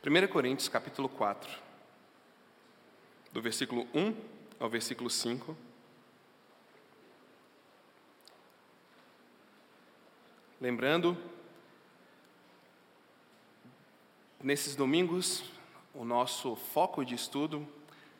1 0.00 0.28
Coríntios 0.28 0.68
capítulo 0.68 1.08
4, 1.08 1.50
do 3.32 3.42
versículo 3.42 3.84
1 3.92 4.14
ao 4.60 4.70
versículo 4.70 5.10
5. 5.10 5.56
Lembrando, 10.60 11.18
nesses 14.40 14.76
domingos, 14.76 15.42
o 15.92 16.04
nosso 16.04 16.54
foco 16.54 17.04
de 17.04 17.16
estudo 17.16 17.66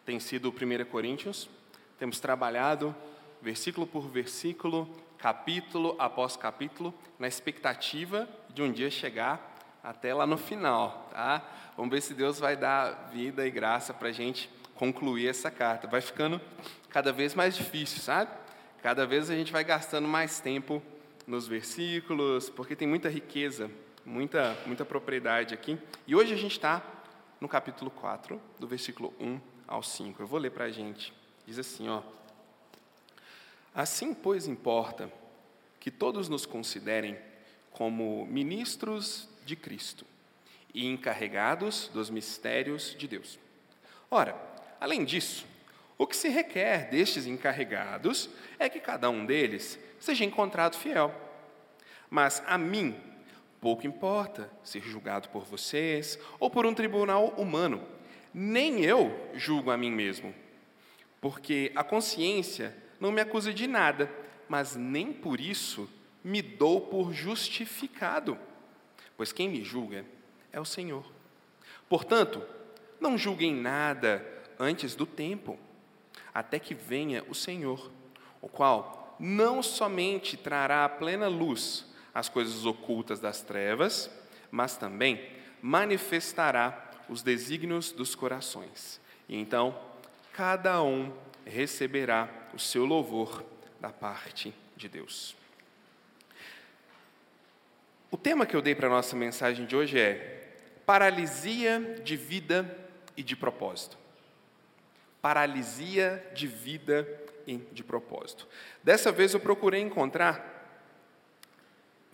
tem 0.05 0.19
sido 0.19 0.51
1 0.51 0.85
Coríntios. 0.91 1.49
Temos 1.97 2.19
trabalhado 2.19 2.93
versículo 3.41 3.87
por 3.87 4.09
versículo, 4.09 4.91
capítulo 5.17 5.95
após 5.97 6.37
capítulo, 6.37 6.93
na 7.21 7.29
expectativa 7.29 8.29
de 8.53 8.63
um 8.63 8.73
dia 8.73 8.91
chegar 8.91 9.48
até 9.83 10.13
lá 10.13 10.27
no 10.27 10.37
final, 10.37 11.09
tá? 11.11 11.43
Vamos 11.77 11.91
ver 11.91 12.01
se 12.01 12.15
Deus 12.15 12.39
vai 12.39 12.57
dar 12.57 13.11
vida 13.13 13.47
e 13.47 13.51
graça 13.51 13.95
para 13.95 14.09
a 14.09 14.13
gente 14.13 14.51
concluir 14.75 15.29
essa 15.29 15.51
carta. 15.51 15.87
Vai 15.87 16.01
ficando 16.01 16.41
cada 16.89 17.13
vez 17.13 17.35
mais 17.35 17.57
difícil, 17.57 18.01
sabe? 18.01 18.31
Cada 18.83 19.07
vez 19.07 19.31
a 19.31 19.35
gente 19.35 19.53
vai 19.53 19.65
gastando 19.65 20.07
mais 20.07 20.41
tempo 20.41 20.83
nos 21.27 21.47
versículos, 21.47 22.49
porque 22.49 22.75
tem 22.75 22.89
muita 22.89 23.09
riqueza, 23.09 23.71
muita, 24.05 24.57
muita 24.67 24.85
propriedade 24.85 25.53
aqui. 25.53 25.79
E 26.07 26.15
hoje 26.15 26.33
a 26.33 26.37
gente 26.37 26.53
está 26.53 26.83
no 27.41 27.49
capítulo 27.49 27.91
4, 27.91 28.41
do 28.59 28.67
versículo 28.67 29.13
1 29.21 29.41
ao 29.67 29.83
5. 29.83 30.23
Eu 30.23 30.27
vou 30.27 30.39
ler 30.39 30.51
para 30.51 30.65
a 30.65 30.71
gente. 30.71 31.13
Diz 31.47 31.59
assim, 31.59 31.89
ó. 31.89 32.03
Assim, 33.75 34.15
pois, 34.15 34.47
importa 34.47 35.13
que 35.79 35.91
todos 35.91 36.29
nos 36.29 36.47
considerem 36.47 37.19
como 37.71 38.27
ministros 38.27 39.29
de 39.49 39.57
Cristo 39.57 40.05
e 40.75 40.87
encarregados 40.87 41.89
dos 41.89 42.11
mistérios 42.11 42.95
de 42.97 43.09
Deus. 43.09 43.39
Ora, 44.11 44.37
além 44.79 45.05
disso, 45.05 45.47
o 45.97 46.07
que 46.07 46.15
se 46.15 46.29
requer 46.29 46.91
destes 46.91 47.27
encarregados 47.27 48.29
é 48.59 48.69
que 48.69 48.79
cada 48.79 49.09
um 49.09 49.25
deles 49.25 49.79
seja 49.99 50.25
encontrado 50.25 50.77
fiel. 50.77 51.13
Mas 52.11 52.43
a 52.47 52.59
mim, 52.59 52.95
pouco 53.59 53.87
importa 53.87 54.51
ser 54.63 54.83
julgado 54.83 55.31
por 55.31 55.45
vocês 55.45 56.19
ou 56.39 56.51
por 56.51 56.67
um 56.67 56.75
tribunal 56.75 57.29
humano, 57.31 57.83
nem 58.33 58.85
eu 58.85 59.31
julgo 59.35 59.71
a 59.71 59.79
mim 59.79 59.91
mesmo, 59.91 60.35
porque 61.21 61.73
a 61.75 61.83
consciência 61.83 62.77
não 63.01 63.11
me 63.11 63.23
acusa 63.23 63.53
de 63.53 63.67
nada, 63.67 64.13
mas 64.47 64.77
nem 64.77 65.11
por 65.11 65.41
isso 65.41 65.89
me 66.23 66.43
dou 66.43 66.83
por 66.83 67.13
justificado 67.13 68.39
pois 69.19 69.33
quem 69.33 69.49
me 69.49 69.63
julga 69.65 70.07
é 70.53 70.61
o 70.61 70.65
Senhor. 70.65 71.05
Portanto, 71.89 72.41
não 73.01 73.19
julguem 73.19 73.55
nada 73.55 74.25
antes 74.59 74.95
do 74.95 75.05
tempo, 75.05 75.59
até 76.33 76.59
que 76.59 76.73
venha 76.73 77.25
o 77.29 77.35
Senhor, 77.35 77.91
o 78.41 78.49
qual 78.49 79.17
não 79.19 79.63
somente 79.63 80.37
trará 80.37 80.85
a 80.85 80.89
plena 80.89 81.27
luz 81.27 81.85
as 82.15 82.29
coisas 82.29 82.65
ocultas 82.65 83.21
das 83.21 83.43
trevas, 83.43 84.11
mas 84.51 84.77
também 84.77 85.29
manifestará 85.61 86.91
os 87.09 87.23
desígnios 87.23 87.93
dos 87.93 88.15
corações. 88.15 89.01
E 89.29 89.37
então, 89.37 89.79
cada 90.33 90.83
um 90.83 91.13
receberá 91.45 92.29
o 92.55 92.59
seu 92.59 92.85
louvor 92.85 93.45
da 93.81 93.91
parte 93.91 94.55
de 94.77 94.89
Deus. 94.89 95.37
O 98.11 98.17
tema 98.17 98.47
que 98.47 98.57
eu 98.57 98.63
dei 98.63 98.75
para 98.75 98.87
a 98.87 98.91
nossa 98.91 99.15
mensagem 99.15 99.67
de 99.67 99.77
hoje 99.77 99.99
é 99.99 100.49
paralisia 100.87 102.01
de 102.03 102.17
vida 102.17 102.79
e 103.15 103.23
de 103.23 103.37
propósito. 103.37 103.99
Paralisia 105.21 106.27
de 106.35 106.47
vida 106.47 107.07
e 107.47 107.59
de 107.59 107.85
propósito. 107.85 108.49
Dessa 108.83 109.13
vez 109.13 109.35
eu 109.35 109.41
procurei 109.41 109.83
encontrar 109.83 110.57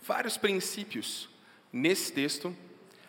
vários 0.01 0.35
princípios 0.35 1.29
nesse 1.71 2.11
texto 2.11 2.53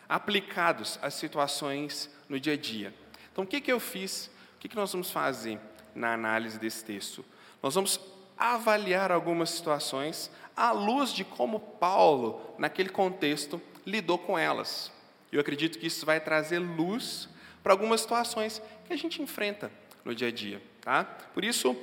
aplicados 0.08 0.96
às 1.02 1.14
situações 1.14 2.08
no 2.28 2.38
dia 2.38 2.52
a 2.52 2.56
dia. 2.56 2.94
Então, 3.32 3.42
o 3.42 3.46
que, 3.46 3.60
que 3.60 3.72
eu 3.72 3.80
fiz? 3.80 4.30
O 4.54 4.58
que, 4.60 4.68
que 4.68 4.76
nós 4.76 4.92
vamos 4.92 5.10
fazer 5.10 5.58
na 5.92 6.12
análise 6.12 6.56
desse 6.56 6.84
texto? 6.84 7.24
Nós 7.60 7.74
vamos 7.74 7.98
avaliar 8.38 9.10
algumas 9.10 9.50
situações 9.50 10.30
à 10.56 10.72
luz 10.72 11.12
de 11.12 11.24
como 11.24 11.60
Paulo, 11.60 12.54
naquele 12.58 12.88
contexto, 12.88 13.60
lidou 13.84 14.18
com 14.18 14.38
elas. 14.38 14.90
Eu 15.30 15.40
acredito 15.40 15.78
que 15.78 15.86
isso 15.86 16.06
vai 16.06 16.18
trazer 16.18 16.58
luz 16.58 17.28
para 17.62 17.72
algumas 17.72 18.00
situações 18.00 18.62
que 18.86 18.92
a 18.92 18.96
gente 18.96 19.20
enfrenta 19.20 19.70
no 20.04 20.14
dia 20.14 20.28
a 20.28 20.32
dia. 20.32 20.62
Tá? 20.80 21.04
Por 21.04 21.44
isso, 21.44 21.76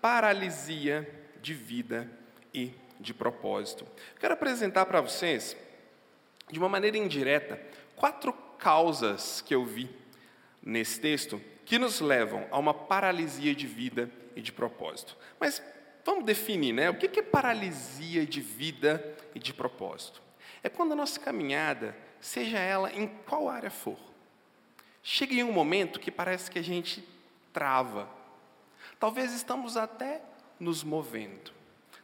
paralisia 0.00 1.08
de 1.40 1.54
vida 1.54 2.10
e 2.52 2.74
de 3.00 3.14
propósito. 3.14 3.86
Quero 4.18 4.34
apresentar 4.34 4.84
para 4.86 5.00
vocês, 5.00 5.56
de 6.50 6.58
uma 6.58 6.68
maneira 6.68 6.98
indireta, 6.98 7.60
quatro 7.96 8.32
causas 8.58 9.40
que 9.40 9.54
eu 9.54 9.64
vi 9.64 9.88
nesse 10.62 11.00
texto 11.00 11.40
que 11.64 11.78
nos 11.78 12.00
levam 12.00 12.46
a 12.50 12.58
uma 12.58 12.74
paralisia 12.74 13.54
de 13.54 13.66
vida 13.66 14.10
e 14.34 14.40
de 14.40 14.52
propósito. 14.52 15.16
Mas 15.38 15.62
Vamos 16.04 16.24
definir, 16.24 16.72
né? 16.72 16.90
O 16.90 16.94
que 16.94 17.20
é 17.20 17.22
paralisia 17.22 18.24
de 18.24 18.40
vida 18.40 19.16
e 19.34 19.38
de 19.38 19.52
propósito? 19.52 20.22
É 20.62 20.68
quando 20.68 20.92
a 20.92 20.96
nossa 20.96 21.20
caminhada, 21.20 21.96
seja 22.20 22.58
ela 22.58 22.92
em 22.92 23.06
qual 23.26 23.48
área 23.48 23.70
for, 23.70 23.98
chega 25.02 25.34
em 25.34 25.44
um 25.44 25.52
momento 25.52 26.00
que 26.00 26.10
parece 26.10 26.50
que 26.50 26.58
a 26.58 26.62
gente 26.62 27.06
trava. 27.52 28.08
Talvez 28.98 29.32
estamos 29.32 29.76
até 29.76 30.20
nos 30.58 30.82
movendo, 30.82 31.52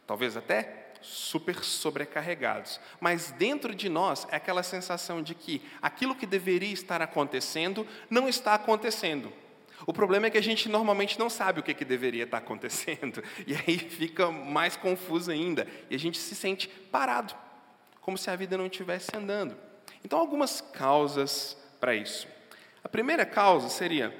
talvez 0.07 0.37
até 0.37 0.85
super 1.01 1.63
sobrecarregados, 1.63 2.79
mas 2.99 3.31
dentro 3.31 3.75
de 3.75 3.89
nós 3.89 4.25
é 4.31 4.37
aquela 4.37 4.63
sensação 4.63 5.21
de 5.21 5.35
que 5.35 5.61
aquilo 5.81 6.15
que 6.15 6.25
deveria 6.25 6.73
estar 6.73 7.01
acontecendo 7.01 7.87
não 8.09 8.27
está 8.27 8.55
acontecendo. 8.55 9.31
O 9.85 9.93
problema 9.93 10.27
é 10.27 10.29
que 10.29 10.37
a 10.37 10.43
gente 10.43 10.69
normalmente 10.69 11.19
não 11.19 11.29
sabe 11.29 11.59
o 11.59 11.63
que, 11.63 11.73
que 11.73 11.85
deveria 11.85 12.23
estar 12.23 12.37
acontecendo, 12.37 13.23
e 13.45 13.55
aí 13.55 13.77
fica 13.77 14.31
mais 14.31 14.75
confuso 14.75 15.31
ainda, 15.31 15.67
e 15.89 15.95
a 15.95 15.99
gente 15.99 16.17
se 16.17 16.35
sente 16.35 16.67
parado, 16.67 17.35
como 18.01 18.17
se 18.17 18.29
a 18.29 18.35
vida 18.35 18.57
não 18.57 18.67
estivesse 18.67 19.15
andando. 19.15 19.57
Então, 20.03 20.19
algumas 20.19 20.61
causas 20.61 21.57
para 21.79 21.95
isso. 21.95 22.27
A 22.83 22.89
primeira 22.89 23.25
causa 23.25 23.69
seria 23.69 24.15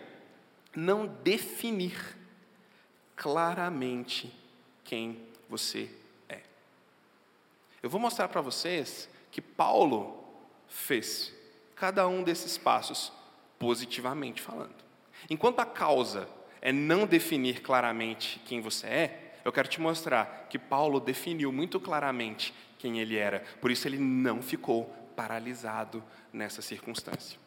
não 0.75 1.05
definir 1.05 2.17
claramente 3.15 4.33
quem 4.83 5.19
você 5.47 5.89
é. 6.27 6.41
Eu 7.81 7.89
vou 7.89 7.99
mostrar 7.99 8.27
para 8.27 8.41
vocês 8.41 9.07
que 9.31 9.41
Paulo 9.41 10.23
fez 10.67 11.33
cada 11.75 12.07
um 12.07 12.23
desses 12.23 12.57
passos 12.57 13.11
positivamente 13.59 14.41
falando. 14.41 14.75
Enquanto 15.29 15.59
a 15.59 15.65
causa 15.65 16.27
é 16.61 16.71
não 16.71 17.05
definir 17.05 17.61
claramente 17.61 18.39
quem 18.45 18.61
você 18.61 18.87
é, 18.87 19.33
eu 19.43 19.51
quero 19.51 19.67
te 19.67 19.79
mostrar 19.79 20.47
que 20.49 20.57
Paulo 20.57 20.99
definiu 20.99 21.51
muito 21.51 21.79
claramente 21.79 22.53
quem 22.79 22.99
ele 22.99 23.15
era, 23.15 23.43
por 23.61 23.69
isso 23.69 23.87
ele 23.87 23.99
não 23.99 24.41
ficou 24.41 24.85
paralisado 25.15 26.03
nessa 26.33 26.61
circunstância. 26.61 27.39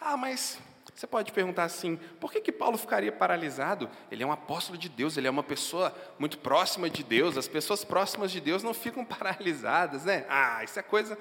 Ah, 0.00 0.16
mas 0.16 0.58
você 0.94 1.06
pode 1.06 1.32
perguntar 1.32 1.64
assim: 1.64 1.96
por 2.18 2.32
que, 2.32 2.40
que 2.40 2.52
Paulo 2.52 2.76
ficaria 2.76 3.12
paralisado? 3.12 3.88
Ele 4.10 4.22
é 4.22 4.26
um 4.26 4.32
apóstolo 4.32 4.76
de 4.76 4.88
Deus, 4.88 5.16
ele 5.16 5.26
é 5.26 5.30
uma 5.30 5.42
pessoa 5.42 5.94
muito 6.18 6.38
próxima 6.38 6.90
de 6.90 7.02
Deus, 7.02 7.36
as 7.36 7.48
pessoas 7.48 7.84
próximas 7.84 8.30
de 8.30 8.40
Deus 8.40 8.62
não 8.62 8.74
ficam 8.74 9.04
paralisadas, 9.06 10.04
né? 10.04 10.26
Ah, 10.28 10.62
isso 10.64 10.78
é 10.78 10.82
coisa. 10.82 11.18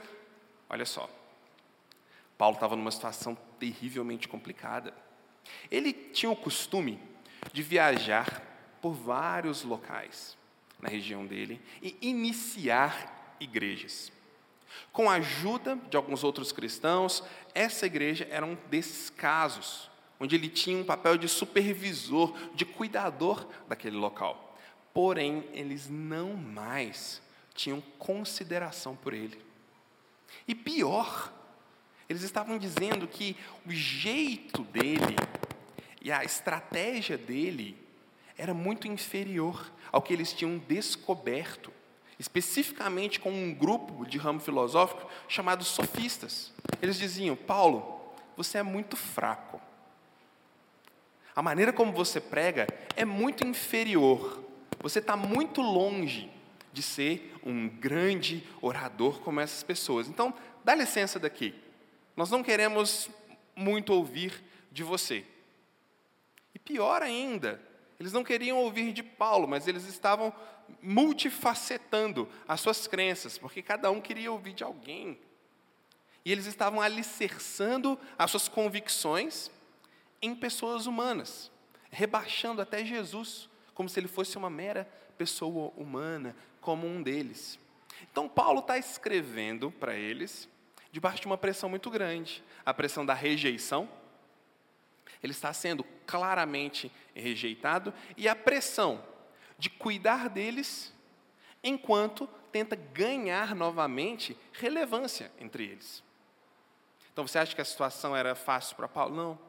Olha 0.70 0.86
só, 0.86 1.10
Paulo 2.38 2.56
estava 2.56 2.76
numa 2.76 2.92
situação 2.92 3.38
terrivelmente 3.60 4.28
complicada. 4.28 4.94
Ele 5.70 5.94
tinha 5.94 6.32
o 6.32 6.36
costume 6.36 7.00
de 7.54 7.62
viajar 7.62 8.42
por 8.82 8.94
vários 8.94 9.64
locais 9.64 10.38
na 10.82 10.90
região 10.90 11.26
dele 11.26 11.62
e 11.82 11.98
iniciar 12.02 13.36
igrejas. 13.40 14.12
Com 14.92 15.10
a 15.10 15.16
ajuda 15.16 15.78
de 15.90 15.98
alguns 15.98 16.24
outros 16.24 16.52
cristãos, 16.52 17.24
essa 17.54 17.86
igreja 17.86 18.28
era 18.30 18.46
um 18.46 18.58
desses 18.70 19.10
casos, 19.10 19.90
onde 20.20 20.36
ele 20.36 20.50
tinha 20.50 20.78
um 20.78 20.84
papel 20.84 21.18
de 21.18 21.28
supervisor, 21.28 22.36
de 22.54 22.66
cuidador 22.66 23.48
daquele 23.68 23.98
local. 23.98 24.58
Porém, 24.94 25.46
eles 25.54 25.90
não 25.90 26.36
mais 26.36 27.22
tinham 27.54 27.82
consideração 27.98 28.96
por 28.96 29.14
ele. 29.14 29.40
E 30.48 30.56
pior, 30.56 31.32
eles 32.08 32.24
estavam 32.24 32.58
dizendo 32.58 33.08
que 33.08 33.36
o 33.66 33.72
jeito 33.72 34.64
dele 34.64 35.16
e 36.02 36.12
a 36.12 36.24
estratégia 36.24 37.18
dele 37.18 37.78
era 38.38 38.54
muito 38.54 38.88
inferior 38.88 39.72
ao 39.92 40.02
que 40.02 40.14
eles 40.14 40.32
tinham 40.32 40.58
descoberto, 40.60 41.74
especificamente 42.18 43.20
com 43.20 43.32
um 43.32 43.54
grupo 43.54 44.06
de 44.06 44.18
ramo 44.18 44.40
filosófico 44.40 45.10
chamado 45.28 45.64
sofistas. 45.64 46.54
Eles 46.82 46.98
diziam: 46.98 47.36
Paulo, 47.36 48.00
você 48.38 48.60
é 48.60 48.64
muito 48.64 48.96
fraco. 48.96 49.62
A 51.36 51.42
maneira 51.42 51.72
como 51.74 51.92
você 51.92 52.20
prega 52.20 52.68
é 52.96 53.06
muito 53.06 53.46
inferior. 53.46 54.44
Você 54.82 55.00
está 55.00 55.16
muito 55.18 55.62
longe 55.62 56.32
de 56.72 56.82
ser 56.82 57.36
um 57.44 57.68
grande 57.68 58.48
orador 58.62 59.20
como 59.20 59.40
essas 59.40 59.64
pessoas. 59.64 60.08
Então, 60.08 60.34
dá 60.64 60.76
licença 60.76 61.20
daqui. 61.20 61.54
Nós 62.16 62.32
não 62.32 62.44
queremos 62.44 63.10
muito 63.56 63.94
ouvir 63.94 64.42
de 64.72 64.84
você. 64.84 65.26
Pior 66.70 67.02
ainda, 67.02 67.60
eles 68.00 68.14
não 68.14 68.24
queriam 68.24 68.56
ouvir 68.60 68.94
de 68.94 69.02
Paulo, 69.02 69.48
mas 69.48 69.68
eles 69.68 69.86
estavam 69.88 70.32
multifacetando 70.84 72.30
as 72.48 72.62
suas 72.62 72.86
crenças, 72.86 73.40
porque 73.40 73.64
cada 73.64 73.90
um 73.90 74.00
queria 74.00 74.32
ouvir 74.32 74.54
de 74.54 74.64
alguém. 74.64 75.20
E 76.24 76.32
eles 76.32 76.46
estavam 76.46 76.80
alicerçando 76.80 77.98
as 78.16 78.30
suas 78.30 78.48
convicções 78.48 79.50
em 80.22 80.36
pessoas 80.36 80.86
humanas, 80.86 81.52
rebaixando 81.90 82.62
até 82.62 82.86
Jesus, 82.86 83.50
como 83.74 83.90
se 83.90 84.00
ele 84.00 84.08
fosse 84.08 84.38
uma 84.38 84.48
mera 84.48 84.88
pessoa 85.18 85.74
humana, 85.76 86.36
como 86.62 86.86
um 86.86 87.02
deles. 87.02 87.58
Então, 88.12 88.30
Paulo 88.30 88.60
está 88.60 88.78
escrevendo 88.78 89.72
para 89.72 89.96
eles, 89.96 90.48
debaixo 90.92 91.22
de 91.22 91.26
uma 91.26 91.38
pressão 91.38 91.68
muito 91.68 91.90
grande 91.90 92.44
a 92.64 92.72
pressão 92.76 93.04
da 93.04 93.16
rejeição. 93.16 93.90
Ele 95.22 95.32
está 95.32 95.52
sendo 95.54 95.84
claramente 96.06 96.92
rejeitado, 97.14 97.94
e 98.16 98.28
a 98.28 98.36
pressão 98.36 99.04
de 99.58 99.70
cuidar 99.70 100.30
deles, 100.30 100.94
enquanto 101.64 102.28
tenta 102.52 102.76
ganhar 102.76 103.54
novamente 103.54 104.38
relevância 104.54 105.32
entre 105.40 105.66
eles. 105.66 106.04
Então 107.12 107.28
você 107.28 107.38
acha 107.38 107.54
que 107.54 107.62
a 107.62 107.66
situação 107.66 108.16
era 108.16 108.34
fácil 108.34 108.76
para 108.76 108.88
Paulo? 108.88 109.16
Não, 109.16 109.40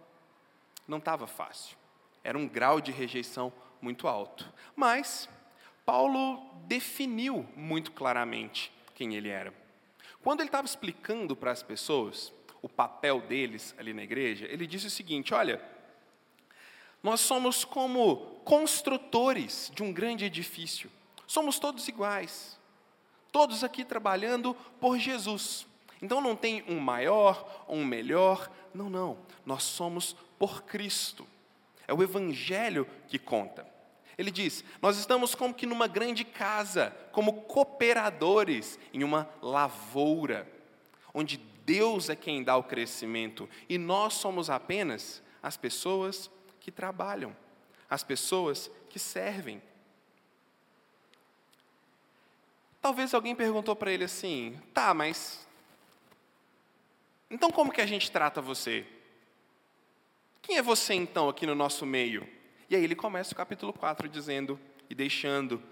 não 0.88 0.98
estava 0.98 1.26
fácil. 1.26 1.76
Era 2.24 2.36
um 2.36 2.48
grau 2.48 2.80
de 2.80 2.90
rejeição 2.90 3.52
muito 3.80 4.08
alto. 4.08 4.52
Mas 4.74 5.28
Paulo 5.86 6.44
definiu 6.66 7.48
muito 7.56 7.92
claramente 7.92 8.72
quem 8.94 9.14
ele 9.14 9.28
era. 9.28 9.54
Quando 10.22 10.40
ele 10.40 10.48
estava 10.48 10.66
explicando 10.66 11.34
para 11.34 11.50
as 11.50 11.62
pessoas 11.62 12.32
o 12.62 12.68
papel 12.68 13.20
deles 13.20 13.74
ali 13.78 13.92
na 13.92 14.02
igreja, 14.02 14.46
ele 14.46 14.66
disse 14.66 14.86
o 14.86 14.90
seguinte: 14.90 15.34
olha, 15.34 15.60
nós 17.02 17.20
somos 17.20 17.64
como 17.64 18.40
construtores 18.44 19.70
de 19.74 19.82
um 19.82 19.92
grande 19.92 20.24
edifício, 20.24 20.90
somos 21.26 21.58
todos 21.58 21.88
iguais, 21.88 22.58
todos 23.32 23.64
aqui 23.64 23.84
trabalhando 23.84 24.54
por 24.80 24.98
Jesus. 24.98 25.66
Então 26.02 26.20
não 26.20 26.34
tem 26.34 26.64
um 26.66 26.78
maior, 26.78 27.64
um 27.68 27.84
melhor, 27.84 28.50
não, 28.74 28.88
não, 28.88 29.18
nós 29.44 29.62
somos 29.62 30.16
por 30.38 30.62
Cristo. 30.62 31.26
É 31.86 31.92
o 31.92 32.02
Evangelho 32.02 32.86
que 33.08 33.18
conta. 33.18 33.66
Ele 34.16 34.30
diz: 34.30 34.62
Nós 34.80 34.98
estamos 34.98 35.34
como 35.34 35.54
que 35.54 35.66
numa 35.66 35.86
grande 35.86 36.24
casa, 36.24 36.94
como 37.12 37.42
cooperadores 37.42 38.78
em 38.92 39.02
uma 39.02 39.28
lavoura, 39.40 40.46
onde 41.12 41.38
Deus 41.70 42.10
é 42.10 42.16
quem 42.16 42.42
dá 42.42 42.56
o 42.56 42.64
crescimento 42.64 43.48
e 43.68 43.78
nós 43.78 44.14
somos 44.14 44.50
apenas 44.50 45.22
as 45.40 45.56
pessoas 45.56 46.28
que 46.58 46.68
trabalham, 46.68 47.36
as 47.88 48.02
pessoas 48.02 48.68
que 48.88 48.98
servem. 48.98 49.62
Talvez 52.82 53.14
alguém 53.14 53.36
perguntou 53.36 53.76
para 53.76 53.92
ele 53.92 54.02
assim: 54.02 54.60
tá, 54.74 54.92
mas. 54.92 55.46
Então 57.30 57.52
como 57.52 57.70
que 57.70 57.80
a 57.80 57.86
gente 57.86 58.10
trata 58.10 58.42
você? 58.42 58.84
Quem 60.42 60.56
é 60.56 60.62
você 60.62 60.94
então 60.94 61.28
aqui 61.28 61.46
no 61.46 61.54
nosso 61.54 61.86
meio? 61.86 62.28
E 62.68 62.74
aí 62.74 62.82
ele 62.82 62.96
começa 62.96 63.32
o 63.32 63.36
capítulo 63.36 63.72
4 63.72 64.08
dizendo 64.08 64.58
e 64.88 64.94
deixando, 64.96 65.62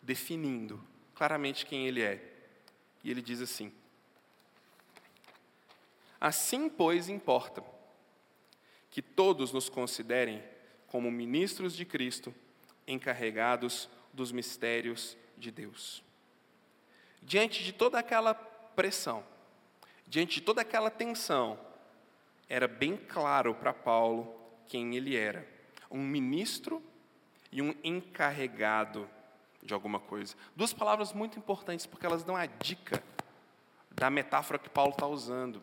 definindo 0.00 0.80
claramente 1.16 1.66
quem 1.66 1.88
ele 1.88 2.00
é. 2.00 2.22
E 3.02 3.10
ele 3.10 3.20
diz 3.20 3.40
assim: 3.40 3.72
Assim, 6.20 6.68
pois, 6.68 7.08
importa 7.08 7.62
que 8.90 9.02
todos 9.02 9.52
nos 9.52 9.68
considerem 9.68 10.42
como 10.86 11.10
ministros 11.10 11.74
de 11.74 11.84
Cristo, 11.84 12.34
encarregados 12.86 13.88
dos 14.12 14.32
mistérios 14.32 15.16
de 15.36 15.50
Deus. 15.50 16.02
Diante 17.22 17.62
de 17.62 17.72
toda 17.72 17.98
aquela 17.98 18.34
pressão, 18.34 19.24
diante 20.06 20.36
de 20.36 20.40
toda 20.40 20.62
aquela 20.62 20.90
tensão, 20.90 21.58
era 22.48 22.66
bem 22.66 22.96
claro 22.96 23.54
para 23.54 23.74
Paulo 23.74 24.34
quem 24.66 24.96
ele 24.96 25.16
era 25.16 25.46
um 25.90 26.02
ministro 26.02 26.82
e 27.50 27.62
um 27.62 27.74
encarregado 27.82 29.08
de 29.62 29.74
alguma 29.74 29.98
coisa. 29.98 30.34
Duas 30.54 30.72
palavras 30.72 31.12
muito 31.12 31.38
importantes, 31.38 31.86
porque 31.86 32.06
elas 32.06 32.22
dão 32.22 32.36
a 32.36 32.46
dica 32.46 33.02
da 33.90 34.10
metáfora 34.10 34.58
que 34.58 34.68
Paulo 34.68 34.92
está 34.92 35.06
usando. 35.06 35.62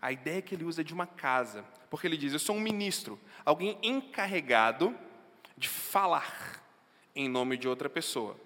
A 0.00 0.12
ideia 0.12 0.42
que 0.42 0.54
ele 0.54 0.64
usa 0.64 0.80
é 0.80 0.84
de 0.84 0.94
uma 0.94 1.06
casa, 1.06 1.64
porque 1.90 2.06
ele 2.06 2.16
diz: 2.16 2.32
Eu 2.32 2.38
sou 2.38 2.56
um 2.56 2.60
ministro, 2.60 3.18
alguém 3.44 3.78
encarregado 3.82 4.96
de 5.56 5.68
falar 5.68 6.62
em 7.14 7.28
nome 7.28 7.56
de 7.56 7.66
outra 7.66 7.88
pessoa. 7.88 8.36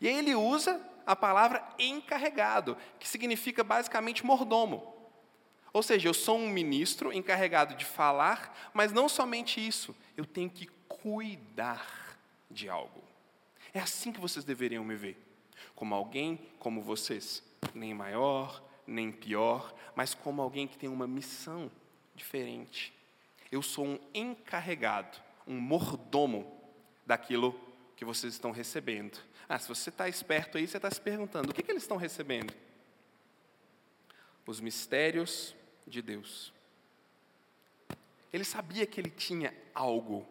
E 0.00 0.08
aí 0.08 0.18
ele 0.18 0.34
usa 0.34 0.80
a 1.06 1.16
palavra 1.16 1.66
encarregado, 1.78 2.76
que 2.98 3.08
significa 3.08 3.64
basicamente 3.64 4.26
mordomo. 4.26 4.94
Ou 5.72 5.82
seja, 5.82 6.08
eu 6.08 6.14
sou 6.14 6.36
um 6.38 6.48
ministro 6.48 7.12
encarregado 7.12 7.74
de 7.74 7.84
falar, 7.84 8.70
mas 8.74 8.92
não 8.92 9.08
somente 9.08 9.64
isso, 9.64 9.94
eu 10.16 10.26
tenho 10.26 10.50
que 10.50 10.66
cuidar 10.88 12.18
de 12.50 12.68
algo. 12.68 13.02
É 13.72 13.80
assim 13.80 14.12
que 14.12 14.20
vocês 14.20 14.44
deveriam 14.44 14.84
me 14.84 14.96
ver, 14.96 15.16
como 15.74 15.94
alguém 15.94 16.40
como 16.58 16.82
vocês, 16.82 17.42
nem 17.74 17.94
maior, 17.94 18.62
nem 18.88 19.12
pior, 19.12 19.74
mas 19.94 20.14
como 20.14 20.40
alguém 20.40 20.66
que 20.66 20.78
tem 20.78 20.88
uma 20.88 21.06
missão 21.06 21.70
diferente. 22.14 22.92
Eu 23.52 23.62
sou 23.62 23.86
um 23.86 23.98
encarregado, 24.14 25.18
um 25.46 25.58
mordomo 25.60 26.60
daquilo 27.06 27.58
que 27.94 28.04
vocês 28.04 28.32
estão 28.32 28.50
recebendo. 28.50 29.18
Ah, 29.48 29.58
se 29.58 29.68
você 29.68 29.90
está 29.90 30.08
esperto 30.08 30.58
aí, 30.58 30.66
você 30.66 30.78
está 30.78 30.90
se 30.90 31.00
perguntando: 31.00 31.50
o 31.50 31.54
que, 31.54 31.62
que 31.62 31.70
eles 31.70 31.82
estão 31.82 31.96
recebendo? 31.96 32.52
Os 34.46 34.60
mistérios 34.60 35.54
de 35.86 36.00
Deus. 36.00 36.52
Ele 38.32 38.44
sabia 38.44 38.86
que 38.86 39.00
ele 39.00 39.10
tinha 39.10 39.54
algo. 39.74 40.26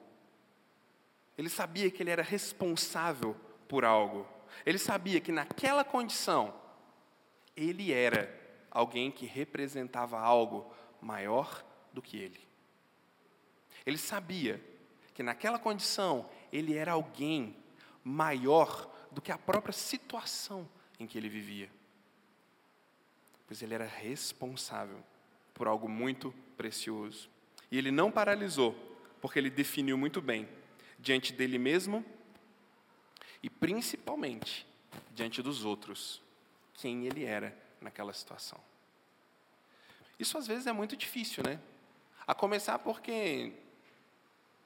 Ele 1.37 1.49
sabia 1.49 1.89
que 1.91 2.01
ele 2.01 2.09
era 2.09 2.23
responsável 2.23 3.35
por 3.67 3.85
algo. 3.85 4.27
Ele 4.65 4.79
sabia 4.79 5.19
que 5.19 5.31
naquela 5.31 5.83
condição, 5.83 6.53
ele 7.55 7.91
era 7.91 8.46
alguém 8.77 9.09
que 9.09 9.25
representava 9.25 10.19
algo 10.19 10.71
maior 11.01 11.65
do 11.91 11.99
que 11.99 12.15
ele. 12.15 12.39
Ele 13.83 13.97
sabia 13.97 14.63
que 15.15 15.23
naquela 15.23 15.57
condição, 15.57 16.29
ele 16.53 16.75
era 16.75 16.91
alguém 16.91 17.55
maior 18.03 18.87
do 19.11 19.19
que 19.19 19.31
a 19.31 19.37
própria 19.37 19.73
situação 19.73 20.69
em 20.99 21.07
que 21.07 21.17
ele 21.17 21.27
vivia. 21.27 21.71
Pois 23.47 23.63
ele 23.63 23.73
era 23.73 23.87
responsável 23.87 25.03
por 25.55 25.67
algo 25.67 25.89
muito 25.89 26.31
precioso. 26.55 27.31
E 27.71 27.79
ele 27.79 27.89
não 27.89 28.11
paralisou, 28.11 28.75
porque 29.19 29.39
ele 29.39 29.49
definiu 29.49 29.97
muito 29.97 30.21
bem, 30.21 30.47
diante 30.99 31.33
dele 31.33 31.57
mesmo 31.57 32.05
e 33.41 33.49
principalmente 33.49 34.67
diante 35.15 35.41
dos 35.41 35.65
outros, 35.65 36.21
quem 36.75 37.07
ele 37.07 37.25
era 37.25 37.57
naquela 37.81 38.13
situação. 38.13 38.59
Isso 40.19 40.37
às 40.37 40.47
vezes 40.47 40.67
é 40.67 40.71
muito 40.71 40.95
difícil, 40.95 41.43
né? 41.43 41.59
A 42.25 42.33
começar 42.33 42.79
porque 42.79 43.53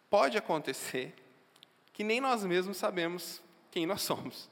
pode 0.09 0.37
acontecer 0.37 1.13
que 1.93 2.03
nem 2.03 2.21
nós 2.21 2.43
mesmos 2.43 2.77
sabemos 2.77 3.41
quem 3.69 3.85
nós 3.85 4.01
somos. 4.01 4.49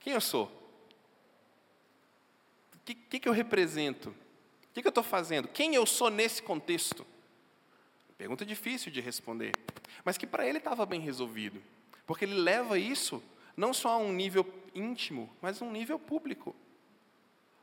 Quem 0.00 0.12
eu 0.12 0.20
sou? 0.20 0.44
O 2.74 2.78
que, 2.84 2.94
que, 2.94 3.20
que 3.20 3.28
eu 3.28 3.32
represento? 3.32 4.10
O 4.10 4.74
que, 4.74 4.82
que 4.82 4.86
eu 4.86 4.90
estou 4.90 5.04
fazendo? 5.04 5.48
Quem 5.48 5.74
eu 5.74 5.86
sou 5.86 6.10
nesse 6.10 6.42
contexto? 6.42 7.06
Pergunta 8.18 8.44
difícil 8.44 8.92
de 8.92 9.00
responder, 9.00 9.52
mas 10.04 10.16
que 10.16 10.26
para 10.26 10.46
ele 10.46 10.58
estava 10.58 10.86
bem 10.86 11.00
resolvido, 11.00 11.62
porque 12.06 12.24
ele 12.24 12.34
leva 12.34 12.78
isso 12.78 13.22
não 13.56 13.72
só 13.72 13.90
a 13.90 13.96
um 13.96 14.12
nível 14.12 14.46
íntimo, 14.74 15.30
mas 15.40 15.60
a 15.60 15.64
um 15.64 15.70
nível 15.70 15.98
público. 15.98 16.54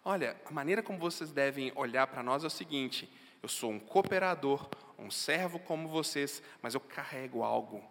Olha, 0.04 0.36
a 0.46 0.52
maneira 0.52 0.82
como 0.82 0.98
vocês 0.98 1.32
devem 1.32 1.72
olhar 1.76 2.08
para 2.08 2.24
nós 2.24 2.44
é 2.44 2.48
o 2.48 2.50
seguinte: 2.50 3.12
eu 3.42 3.48
sou 3.48 3.72
um 3.72 3.80
cooperador, 3.80 4.68
um 4.98 5.12
servo 5.12 5.60
como 5.60 5.88
vocês, 5.88 6.42
mas 6.62 6.74
eu 6.74 6.80
carrego 6.80 7.44
algo. 7.44 7.84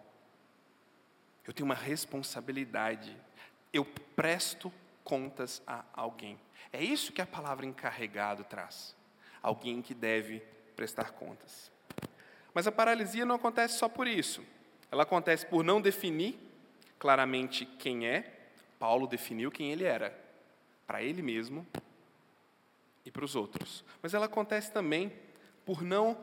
Eu 1.47 1.53
tenho 1.53 1.65
uma 1.65 1.75
responsabilidade. 1.75 3.15
Eu 3.71 3.85
presto 4.15 4.71
contas 5.03 5.61
a 5.65 5.85
alguém. 5.93 6.37
É 6.73 6.83
isso 6.83 7.13
que 7.13 7.21
a 7.21 7.25
palavra 7.25 7.65
encarregado 7.65 8.43
traz 8.43 8.95
alguém 9.41 9.81
que 9.81 9.93
deve 9.93 10.41
prestar 10.75 11.11
contas. 11.11 11.71
Mas 12.53 12.67
a 12.67 12.71
paralisia 12.71 13.25
não 13.25 13.35
acontece 13.35 13.77
só 13.77 13.87
por 13.87 14.05
isso. 14.05 14.43
Ela 14.91 15.03
acontece 15.03 15.45
por 15.45 15.63
não 15.63 15.81
definir 15.81 16.37
claramente 16.99 17.65
quem 17.65 18.05
é. 18.05 18.39
Paulo 18.77 19.07
definiu 19.07 19.49
quem 19.49 19.71
ele 19.71 19.85
era, 19.85 20.13
para 20.85 21.01
ele 21.01 21.21
mesmo 21.21 21.65
e 23.05 23.11
para 23.11 23.25
os 23.25 23.35
outros. 23.35 23.83
Mas 24.01 24.13
ela 24.13 24.25
acontece 24.25 24.71
também 24.71 25.11
por 25.65 25.81
não 25.81 26.17